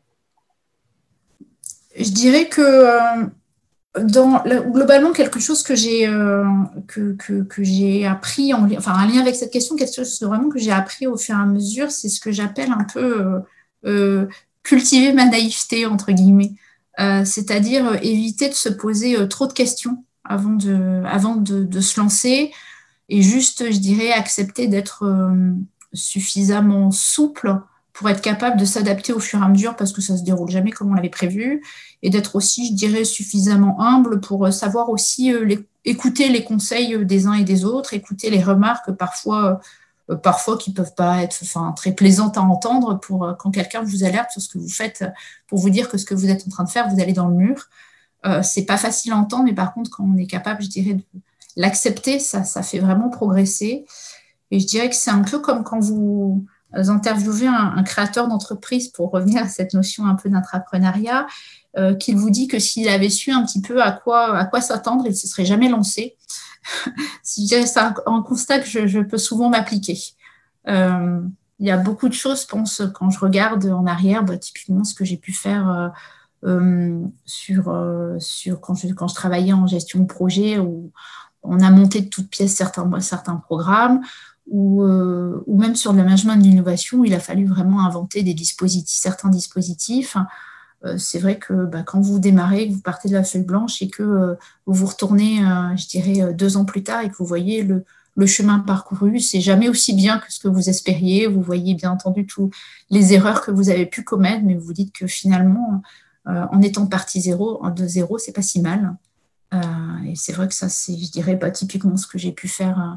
Je 1.96 2.10
dirais 2.10 2.48
que 2.48 3.30
dans, 3.98 4.42
globalement, 4.44 5.12
quelque 5.12 5.40
chose 5.40 5.62
que 5.62 5.74
j'ai 5.74 6.06
que, 6.86 7.16
que, 7.16 8.06
appris, 8.06 8.54
en, 8.54 8.70
enfin 8.76 8.92
un 8.92 9.06
lien 9.06 9.20
avec 9.20 9.34
cette 9.34 9.52
question, 9.52 9.76
quelque 9.76 9.94
chose 9.94 10.22
vraiment 10.22 10.48
que 10.48 10.58
j'ai 10.58 10.70
appris 10.70 11.06
au 11.06 11.16
fur 11.16 11.34
et 11.34 11.38
à 11.38 11.46
mesure, 11.46 11.90
c'est 11.90 12.08
ce 12.08 12.20
que 12.20 12.30
j'appelle 12.30 12.70
un 12.70 12.84
peu 12.84 13.42
euh, 13.86 14.26
cultiver 14.62 15.12
ma 15.12 15.26
naïveté, 15.26 15.86
entre 15.86 16.12
guillemets. 16.12 16.52
Euh, 16.98 17.24
c'est-à-dire 17.24 17.86
euh, 17.86 17.96
éviter 18.02 18.48
de 18.48 18.54
se 18.54 18.68
poser 18.68 19.16
trop 19.28 19.46
de 19.46 19.52
questions 19.52 20.04
avant 20.24 20.50
de, 20.50 21.02
avant 21.06 21.36
de, 21.36 21.80
se 21.80 21.98
lancer 21.98 22.52
et 23.08 23.22
juste, 23.22 23.72
je 23.72 23.78
dirais, 23.78 24.12
accepter 24.12 24.68
d'être 24.68 25.32
suffisamment 25.92 26.90
souple 26.92 27.58
pour 28.00 28.08
être 28.08 28.22
capable 28.22 28.58
de 28.58 28.64
s'adapter 28.64 29.12
au 29.12 29.20
fur 29.20 29.40
et 29.40 29.44
à 29.44 29.48
mesure 29.48 29.76
parce 29.76 29.92
que 29.92 30.00
ça 30.00 30.16
se 30.16 30.22
déroule 30.22 30.48
jamais 30.48 30.70
comme 30.70 30.90
on 30.90 30.94
l'avait 30.94 31.10
prévu 31.10 31.62
et 32.00 32.08
d'être 32.08 32.34
aussi, 32.34 32.68
je 32.68 32.72
dirais, 32.72 33.04
suffisamment 33.04 33.78
humble 33.78 34.22
pour 34.22 34.50
savoir 34.50 34.88
aussi 34.88 35.34
écouter 35.84 36.30
les 36.30 36.42
conseils 36.42 37.04
des 37.04 37.26
uns 37.26 37.34
et 37.34 37.44
des 37.44 37.66
autres, 37.66 37.92
écouter 37.92 38.30
les 38.30 38.42
remarques 38.42 38.90
parfois 38.92 39.60
euh, 40.10 40.16
parfois 40.16 40.56
qui 40.56 40.72
peuvent 40.72 40.94
pas 40.94 41.22
être 41.22 41.44
très 41.74 41.92
plaisantes 41.92 42.38
à 42.38 42.40
entendre 42.40 42.98
pour 42.98 43.24
euh, 43.24 43.34
quand 43.34 43.50
quelqu'un 43.50 43.82
vous 43.82 44.02
alerte 44.02 44.30
sur 44.30 44.40
ce 44.40 44.48
que 44.48 44.56
vous 44.56 44.70
faites, 44.70 45.04
pour 45.46 45.58
vous 45.58 45.68
dire 45.68 45.90
que 45.90 45.98
ce 45.98 46.06
que 46.06 46.14
vous 46.14 46.30
êtes 46.30 46.46
en 46.46 46.50
train 46.50 46.64
de 46.64 46.70
faire, 46.70 46.88
vous 46.88 47.02
allez 47.02 47.12
dans 47.12 47.28
le 47.28 47.34
mur. 47.34 47.68
Euh, 48.24 48.42
c'est 48.42 48.64
pas 48.64 48.78
facile 48.78 49.12
à 49.12 49.16
entendre, 49.16 49.44
mais 49.44 49.52
par 49.52 49.74
contre, 49.74 49.90
quand 49.90 50.04
on 50.04 50.16
est 50.16 50.26
capable, 50.26 50.62
je 50.62 50.68
dirais, 50.68 50.94
de 50.94 51.02
l'accepter, 51.56 52.18
ça, 52.18 52.44
ça 52.44 52.62
fait 52.62 52.78
vraiment 52.78 53.10
progresser. 53.10 53.84
Et 54.50 54.58
je 54.58 54.66
dirais 54.66 54.88
que 54.88 54.96
c'est 54.96 55.10
un 55.10 55.22
peu 55.22 55.38
comme 55.38 55.64
quand 55.64 55.80
vous 55.80 56.46
interviewez 56.72 57.46
un, 57.46 57.82
créateur 57.82 58.28
d'entreprise, 58.28 58.88
pour 58.88 59.10
revenir 59.10 59.42
à 59.42 59.48
cette 59.48 59.74
notion 59.74 60.06
un 60.06 60.14
peu 60.14 60.28
d'intrapreneuriat, 60.28 61.26
qu'il 62.00 62.16
vous 62.16 62.30
dit 62.30 62.48
que 62.48 62.58
s'il 62.58 62.88
avait 62.88 63.10
su 63.10 63.30
un 63.30 63.44
petit 63.44 63.62
peu 63.62 63.80
à 63.80 63.92
quoi, 63.92 64.36
à 64.36 64.44
quoi 64.44 64.60
s'attendre, 64.60 65.04
il 65.06 65.10
ne 65.10 65.14
se 65.14 65.28
serait 65.28 65.44
jamais 65.44 65.68
lancé. 65.68 66.16
c'est 67.22 67.78
un, 67.78 68.22
constat 68.22 68.60
que 68.60 68.86
je, 68.86 69.00
peux 69.00 69.18
souvent 69.18 69.48
m'appliquer. 69.48 69.98
Euh, 70.68 71.20
il 71.58 71.66
y 71.66 71.70
a 71.70 71.76
beaucoup 71.76 72.08
de 72.08 72.14
choses, 72.14 72.42
je 72.42 72.46
pense, 72.46 72.82
quand 72.94 73.10
je 73.10 73.18
regarde 73.18 73.66
en 73.66 73.86
arrière, 73.86 74.24
bah, 74.24 74.38
typiquement 74.38 74.84
ce 74.84 74.94
que 74.94 75.04
j'ai 75.04 75.16
pu 75.16 75.32
faire 75.32 75.68
euh, 75.68 75.88
euh, 76.44 77.02
sur, 77.26 77.74
sur 78.18 78.60
quand, 78.60 78.74
je, 78.74 78.88
quand 78.88 79.08
je 79.08 79.14
travaillais 79.14 79.52
en 79.52 79.66
gestion 79.66 80.00
de 80.00 80.06
projet, 80.06 80.58
où 80.58 80.90
on 81.42 81.60
a 81.60 81.70
monté 81.70 82.02
de 82.02 82.08
toutes 82.08 82.30
pièces 82.30 82.54
certains, 82.54 83.00
certains 83.00 83.36
programmes, 83.36 84.00
ou, 84.50 84.82
ou 84.82 85.58
même 85.58 85.76
sur 85.76 85.92
le 85.92 85.98
management 86.02 86.36
de 86.36 86.42
l'innovation, 86.42 87.04
il 87.04 87.14
a 87.14 87.20
fallu 87.20 87.46
vraiment 87.46 87.80
inventer 87.86 88.24
certains 88.86 89.30
dispositifs 89.30 90.16
euh, 90.84 90.96
c'est 90.96 91.18
vrai 91.18 91.38
que 91.38 91.66
bah, 91.66 91.82
quand 91.82 92.00
vous 92.00 92.18
démarrez, 92.18 92.68
que 92.68 92.72
vous 92.74 92.80
partez 92.80 93.08
de 93.08 93.14
la 93.14 93.24
feuille 93.24 93.44
blanche 93.44 93.82
et 93.82 93.88
que 93.88 94.02
euh, 94.02 94.34
vous 94.66 94.74
vous 94.74 94.86
retournez, 94.86 95.44
euh, 95.44 95.76
je 95.76 95.86
dirais, 95.88 96.32
deux 96.32 96.56
ans 96.56 96.64
plus 96.64 96.82
tard 96.82 97.02
et 97.02 97.10
que 97.10 97.16
vous 97.16 97.26
voyez 97.26 97.62
le, 97.62 97.84
chemin 98.26 98.58
parcouru, 98.58 99.18
c'est 99.18 99.40
jamais 99.40 99.70
aussi 99.70 99.94
bien 99.94 100.18
que 100.18 100.30
ce 100.30 100.40
que 100.40 100.48
vous 100.48 100.68
espériez. 100.68 101.26
Vous 101.26 101.40
voyez 101.40 101.74
bien 101.74 101.90
entendu 101.90 102.26
toutes 102.26 102.52
les 102.90 103.14
erreurs 103.14 103.40
que 103.40 103.50
vous 103.50 103.70
avez 103.70 103.86
pu 103.86 104.04
commettre, 104.04 104.44
mais 104.44 104.56
vous 104.56 104.74
dites 104.74 104.92
que 104.92 105.06
finalement, 105.06 105.80
euh, 106.28 106.44
en 106.50 106.60
étant 106.60 106.86
partie 106.86 107.22
zéro, 107.22 107.62
de 107.70 107.86
zéro, 107.86 108.18
c'est 108.18 108.32
pas 108.32 108.42
si 108.42 108.60
mal. 108.60 108.94
Euh, 109.54 109.58
et 110.06 110.16
c'est 110.16 110.34
vrai 110.34 110.48
que 110.48 110.54
ça, 110.54 110.68
c'est, 110.68 110.98
je 110.98 111.10
dirais, 111.10 111.38
pas 111.38 111.50
typiquement 111.50 111.96
ce 111.96 112.06
que 112.06 112.18
j'ai 112.18 112.32
pu 112.32 112.46
faire 112.46 112.78
euh, 112.78 112.96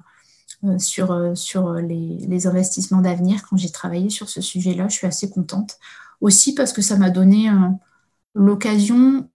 sur, 0.78 1.38
sur 1.38 1.74
les, 1.74 2.48
investissements 2.48 3.02
d'avenir 3.02 3.44
quand 3.48 3.58
j'ai 3.58 3.72
travaillé 3.72 4.10
sur 4.10 4.30
ce 4.30 4.42
sujet-là. 4.42 4.88
Je 4.88 4.96
suis 4.96 5.08
assez 5.08 5.30
contente. 5.30 5.78
Aussi 6.22 6.56
parce 6.56 6.74
que 6.74 6.82
ça 6.82 6.98
m'a 6.98 7.10
donné 7.10 7.50
l'occasion, 8.34 9.30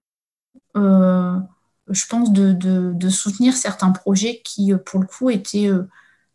je 0.75 2.07
pense, 2.09 2.33
de, 2.33 2.53
de, 2.53 3.09
soutenir 3.11 3.55
certains 3.55 3.91
projets 3.91 4.41
qui, 4.45 4.73
pour 4.87 5.01
le 5.01 5.07
coup, 5.07 5.31
étaient 5.31 5.71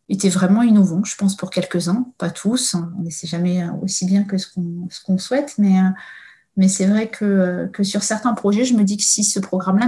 étaient 0.10 0.30
vraiment 0.30 0.62
innovants, 0.64 1.04
je 1.04 1.16
pense, 1.16 1.36
pour 1.36 1.50
quelques-uns, 1.50 2.06
pas 2.18 2.30
tous. 2.30 2.76
On 2.76 3.02
n'essaie 3.02 3.28
jamais 3.28 3.68
aussi 3.82 4.06
bien 4.06 4.24
que 4.24 4.38
ce 4.38 4.48
qu'on, 4.54 4.88
ce 4.90 5.02
qu'on 5.02 5.18
souhaite, 5.18 5.56
mais 5.58 5.80
mais 6.56 6.68
c'est 6.68 6.86
vrai 6.86 7.10
que, 7.10 7.68
que, 7.74 7.84
sur 7.84 8.04
certains 8.04 8.34
projets, 8.34 8.64
je 8.64 8.76
me 8.76 8.84
dis 8.84 8.98
que 8.98 9.04
si 9.04 9.24
ce 9.24 9.40
programme-là 9.40 9.88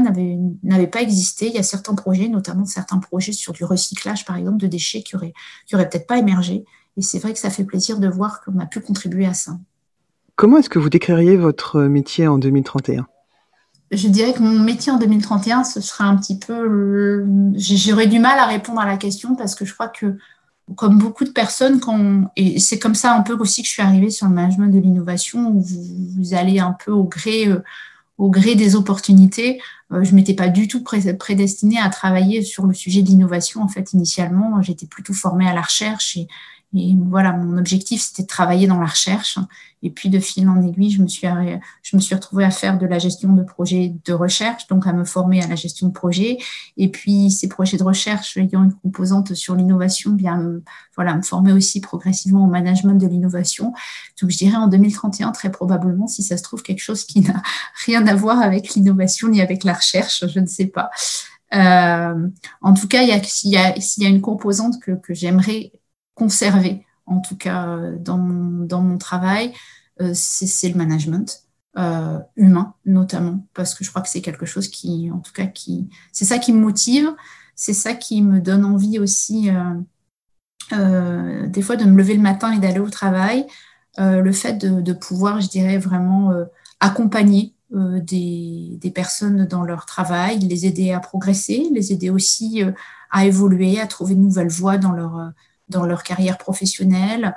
n'avait 0.63 0.87
pas 0.87 1.01
existé, 1.01 1.47
il 1.47 1.53
y 1.53 1.59
a 1.59 1.63
certains 1.63 1.93
projets, 1.93 2.27
notamment 2.27 2.65
certains 2.65 2.97
projets 2.97 3.33
sur 3.33 3.53
du 3.53 3.63
recyclage, 3.63 4.25
par 4.25 4.35
exemple, 4.35 4.57
de 4.57 4.67
déchets 4.67 5.03
qui 5.03 5.15
n'auraient 5.15 5.33
qui 5.67 5.75
auraient 5.75 5.87
peut-être 5.87 6.07
pas 6.07 6.17
émergé. 6.17 6.65
Et 6.97 7.01
c'est 7.01 7.19
vrai 7.19 7.33
que 7.33 7.39
ça 7.39 7.49
fait 7.49 7.65
plaisir 7.65 7.99
de 7.99 8.07
voir 8.07 8.41
qu'on 8.43 8.57
a 8.59 8.65
pu 8.65 8.79
contribuer 8.79 9.25
à 9.25 9.33
ça. 9.33 9.57
Comment 10.35 10.57
est-ce 10.57 10.69
que 10.69 10.79
vous 10.79 10.89
décririez 10.89 11.37
votre 11.37 11.81
métier 11.83 12.27
en 12.27 12.37
2031 12.37 13.05
je 13.91 14.07
dirais 14.07 14.33
que 14.33 14.39
mon 14.39 14.63
métier 14.63 14.91
en 14.91 14.97
2031, 14.97 15.63
ce 15.63 15.79
serait 15.79 16.05
un 16.05 16.17
petit 16.17 16.39
peu. 16.39 17.23
J'aurais 17.55 18.07
du 18.07 18.17
mal 18.17 18.39
à 18.39 18.47
répondre 18.47 18.79
à 18.81 18.85
la 18.85 18.97
question 18.97 19.35
parce 19.35 19.53
que 19.53 19.63
je 19.63 19.73
crois 19.75 19.89
que 19.89 20.17
comme 20.75 20.97
beaucoup 20.97 21.23
de 21.23 21.29
personnes, 21.29 21.79
quand 21.79 22.31
et 22.35 22.59
c'est 22.59 22.79
comme 22.79 22.95
ça 22.95 23.13
un 23.13 23.21
peu 23.21 23.33
aussi 23.33 23.61
que 23.61 23.67
je 23.67 23.73
suis 23.73 23.83
arrivée 23.83 24.09
sur 24.09 24.27
le 24.27 24.33
management 24.33 24.67
de 24.67 24.79
l'innovation, 24.79 25.49
où 25.49 25.61
vous, 25.61 26.33
allez 26.33 26.59
un 26.59 26.75
peu 26.83 26.91
au 26.91 27.03
gré, 27.03 27.47
euh, 27.47 27.61
au 28.17 28.29
gré 28.31 28.55
des 28.55 28.75
opportunités. 28.75 29.61
Euh, 29.93 30.03
je 30.03 30.15
m'étais 30.15 30.33
pas 30.33 30.47
du 30.47 30.67
tout 30.67 30.83
prédestinée 30.83 31.79
à 31.79 31.89
travailler 31.89 32.41
sur 32.41 32.65
le 32.65 32.73
sujet 32.73 33.03
de 33.03 33.07
l'innovation. 33.07 33.61
En 33.61 33.67
fait, 33.67 33.93
initialement, 33.93 34.59
j'étais 34.63 34.87
plutôt 34.87 35.13
formée 35.13 35.47
à 35.47 35.53
la 35.53 35.61
recherche 35.61 36.17
et, 36.17 36.27
et 36.75 36.95
voilà, 37.09 37.31
mon 37.31 37.57
objectif, 37.57 38.01
c'était 38.01 38.23
de 38.23 38.27
travailler 38.27 38.67
dans 38.67 38.79
la 38.79 38.87
recherche. 38.87 39.39
Et 39.81 39.89
puis, 39.89 40.09
de 40.09 40.19
fil 40.19 40.49
en 40.49 40.61
aiguille, 40.61 40.91
je 40.91 41.01
me 41.01 41.07
suis, 41.07 41.27
je 41.83 41.95
me 41.95 42.01
suis 42.01 42.15
retrouvée 42.15 42.43
à 42.43 42.51
faire 42.51 42.77
de 42.77 42.85
la 42.85 42.99
gestion 42.99 43.33
de 43.33 43.43
projets 43.43 43.93
de 44.03 44.13
recherche, 44.13 44.67
donc 44.67 44.87
à 44.87 44.93
me 44.93 45.05
former 45.05 45.43
à 45.43 45.47
la 45.47 45.55
gestion 45.55 45.87
de 45.87 45.93
projets. 45.93 46.37
Et 46.75 46.89
puis, 46.89 47.31
ces 47.31 47.47
projets 47.47 47.77
de 47.77 47.83
recherche 47.83 48.35
ayant 48.37 48.63
une 48.63 48.73
composante 48.73 49.33
sur 49.35 49.55
l'innovation, 49.55 50.11
bien, 50.11 50.59
voilà, 50.95 51.15
me 51.15 51.21
former 51.21 51.53
aussi 51.53 51.81
progressivement 51.81 52.45
au 52.45 52.47
management 52.47 52.95
de 52.95 53.07
l'innovation. 53.07 53.73
Donc, 54.21 54.31
je 54.31 54.37
dirais 54.37 54.57
en 54.57 54.67
2031, 54.67 55.31
très 55.31 55.51
probablement, 55.51 56.07
si 56.07 56.23
ça 56.23 56.35
se 56.35 56.43
trouve, 56.43 56.61
quelque 56.61 56.81
chose 56.81 57.05
qui 57.05 57.21
n'a 57.21 57.41
rien 57.85 58.05
à 58.07 58.15
voir 58.15 58.41
avec 58.41 58.73
l'innovation 58.73 59.27
ni 59.29 59.41
avec 59.41 59.63
la 59.63 59.73
recherche, 59.73 60.25
je 60.27 60.39
ne 60.39 60.47
sais 60.47 60.67
pas. 60.67 60.89
Euh, 61.53 62.27
en 62.61 62.73
tout 62.73 62.87
cas, 62.87 63.01
s'il 63.23 63.51
y, 63.51 63.55
y, 63.55 64.03
y 64.03 64.05
a, 64.05 64.09
une 64.09 64.21
composante 64.21 64.79
que, 64.81 64.91
que 64.91 65.13
j'aimerais 65.13 65.71
conserver, 66.15 66.85
en 67.05 67.19
tout 67.19 67.37
cas 67.37 67.67
euh, 67.67 67.97
dans 67.97 68.17
mon, 68.17 68.65
dans 68.65 68.81
mon 68.81 68.97
travail, 68.97 69.53
euh, 70.01 70.11
c'est 70.13 70.69
le 70.69 70.75
management. 70.75 71.41
Euh, 71.77 72.19
humain 72.37 72.73
notamment 72.85 73.45
parce 73.53 73.75
que 73.75 73.83
je 73.83 73.89
crois 73.89 74.01
que 74.01 74.07
c'est 74.07 74.21
quelque 74.21 74.45
chose 74.45 74.69
qui 74.69 75.11
en 75.11 75.19
tout 75.19 75.33
cas 75.33 75.45
qui 75.45 75.89
c'est 76.13 76.23
ça 76.23 76.39
qui 76.39 76.53
me 76.53 76.59
motive 76.61 77.13
c'est 77.53 77.73
ça 77.73 77.93
qui 77.93 78.21
me 78.21 78.39
donne 78.39 78.63
envie 78.63 78.97
aussi 78.97 79.49
des 80.71 81.61
fois 81.61 81.75
de 81.75 81.83
me 81.83 81.97
lever 81.97 82.15
le 82.15 82.21
matin 82.21 82.53
et 82.53 82.59
d'aller 82.59 82.79
au 82.79 82.89
travail 82.89 83.45
le 83.97 84.31
fait 84.31 84.53
de, 84.53 84.79
de, 84.79 84.93
pouvoir 84.93 85.41
je 85.41 85.49
dirais 85.49 85.77
vraiment 85.77 86.31
accompagner 86.79 87.53
des, 87.73 88.77
des, 88.79 88.91
personnes 88.91 89.45
dans 89.45 89.63
leur 89.63 89.85
travail 89.85 90.39
les 90.39 90.65
aider 90.65 90.93
à 90.93 91.01
progresser 91.01 91.67
les 91.73 91.91
aider 91.91 92.09
aussi 92.09 92.63
à 93.11 93.25
évoluer 93.25 93.81
à 93.81 93.87
trouver 93.87 94.15
de 94.15 94.21
nouvelles 94.21 94.47
voies 94.47 94.77
dans 94.77 94.93
leur 94.93 95.33
dans 95.69 95.85
leur 95.85 96.03
carrière 96.03 96.37
professionnelle. 96.37 97.35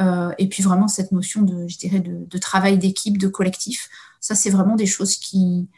Euh, 0.00 0.32
et 0.38 0.48
puis 0.48 0.62
vraiment 0.62 0.88
cette 0.88 1.12
notion 1.12 1.42
de, 1.42 1.68
je 1.68 1.78
dirais, 1.78 2.00
de, 2.00 2.38
travail 2.38 2.78
d'équipe, 2.78 3.18
de 3.18 3.28
collectif. 3.28 3.90
Ça, 4.20 4.34
c'est 4.34 4.50
vraiment 4.50 4.76
des 4.76 4.86
choses 4.86 5.16
qui, 5.16 5.68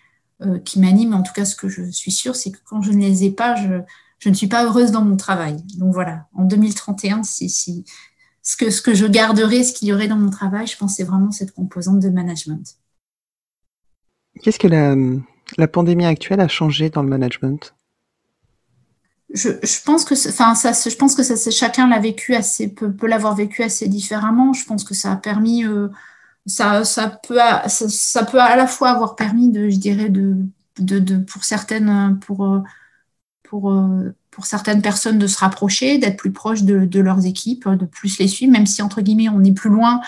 euh, 0.42 0.58
qui 0.60 0.78
m'animent. 0.78 1.14
En 1.14 1.22
tout 1.22 1.32
cas, 1.32 1.44
ce 1.44 1.56
que 1.56 1.68
je 1.68 1.90
suis 1.90 2.12
sûre, 2.12 2.36
c'est 2.36 2.52
que 2.52 2.58
quand 2.64 2.82
je 2.82 2.92
ne 2.92 3.00
les 3.00 3.24
ai 3.24 3.30
pas, 3.30 3.56
je, 3.56 3.80
je, 4.20 4.28
ne 4.28 4.34
suis 4.34 4.46
pas 4.46 4.64
heureuse 4.64 4.92
dans 4.92 5.02
mon 5.02 5.16
travail. 5.16 5.56
Donc 5.76 5.92
voilà, 5.92 6.26
en 6.34 6.44
2031, 6.44 7.24
si, 7.24 7.50
si, 7.50 7.84
ce, 8.42 8.56
que, 8.56 8.70
ce 8.70 8.80
que 8.80 8.94
je 8.94 9.06
garderai, 9.06 9.64
ce 9.64 9.72
qu'il 9.72 9.88
y 9.88 9.92
aurait 9.92 10.08
dans 10.08 10.16
mon 10.16 10.30
travail, 10.30 10.68
je 10.68 10.76
pense 10.76 10.96
c'est 10.96 11.04
vraiment 11.04 11.32
cette 11.32 11.52
composante 11.52 11.98
de 11.98 12.08
management. 12.08 12.76
Qu'est-ce 14.42 14.58
que 14.58 14.68
la, 14.68 14.94
la 15.58 15.68
pandémie 15.68 16.06
actuelle 16.06 16.40
a 16.40 16.48
changé 16.48 16.90
dans 16.90 17.02
le 17.02 17.08
management? 17.08 17.74
Je, 19.34 19.84
pense 19.84 20.04
que, 20.04 20.14
enfin, 20.28 20.54
je 20.54 20.96
pense 20.96 21.14
que 21.14 21.22
chacun 21.50 21.88
l'a 21.88 21.98
vécu 21.98 22.34
assez, 22.34 22.68
peut, 22.68 22.94
l'avoir 23.06 23.34
vécu 23.34 23.62
assez 23.62 23.88
différemment. 23.88 24.52
Je 24.52 24.64
pense 24.64 24.84
que 24.84 24.94
ça 24.94 25.12
a 25.12 25.16
permis, 25.16 25.64
euh, 25.64 25.88
ça, 26.46 26.82
peut, 27.26 27.38
ça, 27.68 28.24
peut 28.24 28.40
à 28.40 28.56
la 28.56 28.66
fois 28.66 28.90
avoir 28.90 29.16
permis 29.16 29.50
de, 29.50 29.68
je 29.68 29.76
dirais, 29.76 30.10
de, 30.10 30.36
pour 31.30 31.44
certaines, 31.44 32.18
pour, 32.20 32.62
pour, 33.42 33.72
pour 34.32 34.46
certaines 34.46 34.82
personnes 34.82 35.18
de 35.18 35.26
se 35.26 35.38
rapprocher, 35.38 35.98
d'être 35.98 36.16
plus 36.16 36.32
proches 36.32 36.62
de, 36.62 37.00
leurs 37.00 37.26
équipes, 37.26 37.68
de 37.68 37.86
plus 37.86 38.18
les 38.18 38.26
suivre, 38.26 38.50
même 38.50 38.66
si 38.66 38.82
entre 38.82 39.02
guillemets 39.02 39.28
on 39.28 39.44
est 39.44 39.52
plus 39.52 39.70
loin. 39.70 40.00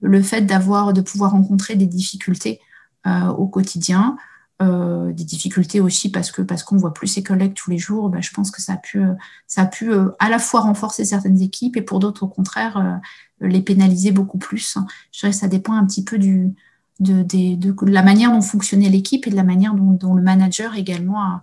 Le 0.00 0.22
fait 0.22 0.42
d'avoir, 0.42 0.92
de 0.92 1.00
pouvoir 1.00 1.32
rencontrer 1.32 1.76
des 1.76 1.86
difficultés 1.86 2.60
euh, 3.06 3.26
au 3.28 3.46
quotidien, 3.46 4.16
euh, 4.60 5.12
des 5.12 5.24
difficultés 5.24 5.80
aussi 5.80 6.10
parce 6.10 6.30
que 6.30 6.42
parce 6.42 6.62
qu'on 6.62 6.76
voit 6.76 6.94
plus 6.94 7.08
ses 7.08 7.22
collègues 7.22 7.54
tous 7.54 7.70
les 7.70 7.78
jours, 7.78 8.08
bah, 8.10 8.20
je 8.20 8.30
pense 8.30 8.50
que 8.50 8.62
ça 8.62 8.74
a 8.74 8.76
pu, 8.76 9.02
ça 9.46 9.62
a 9.62 9.66
pu 9.66 9.90
euh, 9.90 10.10
à 10.18 10.28
la 10.28 10.38
fois 10.38 10.60
renforcer 10.60 11.04
certaines 11.04 11.40
équipes 11.40 11.76
et 11.76 11.82
pour 11.82 11.98
d'autres 11.98 12.24
au 12.24 12.28
contraire 12.28 12.76
euh, 12.76 13.46
les 13.46 13.60
pénaliser 13.60 14.12
beaucoup 14.12 14.38
plus. 14.38 14.78
Je 15.10 15.20
dirais 15.20 15.32
que 15.32 15.38
ça 15.38 15.48
dépend 15.48 15.74
un 15.74 15.84
petit 15.84 16.04
peu 16.04 16.18
du, 16.18 16.54
de, 17.00 17.22
de, 17.22 17.90
la 17.90 18.02
manière 18.02 18.30
dont 18.30 18.40
fonctionnait 18.40 18.88
l'équipe 18.88 19.26
et 19.26 19.30
de 19.30 19.36
la 19.36 19.42
manière 19.42 19.74
dont, 19.74 20.14
le 20.14 20.22
manager 20.22 20.76
également 20.76 21.20
a, 21.20 21.42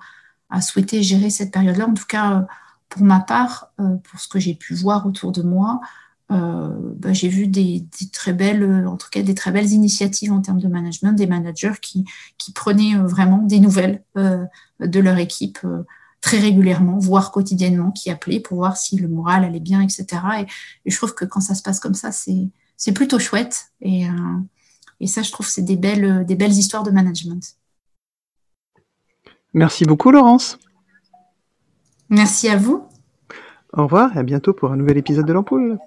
a 0.50 0.62
souhaité 0.62 1.04
gérer 1.04 1.30
cette 1.30 1.52
période-là. 1.52 1.88
En 1.88 1.93
tout 1.93 2.08
cas, 2.08 2.48
pour 2.88 3.02
ma 3.02 3.19
part, 3.19 3.74
pour 3.78 4.19
ce 4.19 4.30
que 4.30 4.39
j'ai 4.39 4.56
pu 4.56 4.76
voir 4.76 5.06
autour 5.06 5.34
de 5.34 5.41
moi, 5.41 5.82
euh, 5.84 5.86
bah, 6.30 7.13
j'ai 7.13 7.28
vu 7.28 7.48
des, 7.48 7.86
très 8.13 8.34
belles, 8.34 8.63
euh, 8.63 8.88
en 8.88 8.98
tout 8.98 9.10
cas 9.10 9.22
des 9.22 9.34
très 9.34 9.52
belles 9.52 9.72
initiatives 9.72 10.32
en 10.32 10.42
termes 10.42 10.60
de 10.60 10.68
management, 10.68 11.13
des 11.13 11.28
managers 11.28 11.74
qui, 11.82 12.06
qui 12.38 12.52
prenaient 12.52 12.96
euh, 12.96 13.08
vraiment 13.08 13.39
des 13.39 13.60
nouvelles 13.60 14.04
de 14.15 15.00
leur 15.00 15.18
équipe 15.18 15.60
très 16.22 16.38
régulièrement, 16.38 17.00
voire 17.00 17.32
quotidiennement, 17.32 17.92
qui 17.92 18.10
appelaient 18.12 18.39
pour 18.39 18.58
voir 18.58 18.78
si 18.78 18.98
le 18.98 19.08
moral 19.08 19.44
allait 19.44 19.60
bien, 19.60 19.82
etc. 19.82 20.06
Et, 20.86 20.92
je 20.92 20.96
trouve 20.98 21.15
que 21.15 21.26
quand 21.26 21.42
ça 21.42 21.56
se 21.56 21.62
passe 21.62 21.80
comme 21.80 21.94
ça, 21.94 22.12
c'est 22.12 22.92
plutôt 22.94 23.20
chouette. 23.20 23.72
Et, 23.82 24.06
et 25.00 25.08
ça, 25.08 25.22
je 25.22 25.32
trouve, 25.32 25.48
c'est 25.48 25.62
des 25.62 25.78
belles, 25.78 26.26
des 26.26 26.36
belles 26.36 26.52
histoires 26.52 26.84
de 26.84 26.92
management. 26.92 27.56
Merci 29.54 29.86
beaucoup, 29.86 30.12
Laurence. 30.12 30.60
Merci 32.10 32.50
à 32.50 32.58
vous. 32.58 32.84
Au 33.74 33.84
revoir 33.84 34.15
et 34.15 34.20
à 34.20 34.24
bientôt 34.24 34.54
pour 34.54 34.72
un 34.72 34.78
nouvel 34.78 34.98
épisode 34.98 35.26
de 35.26 35.34
l'ampoule. 35.34 35.80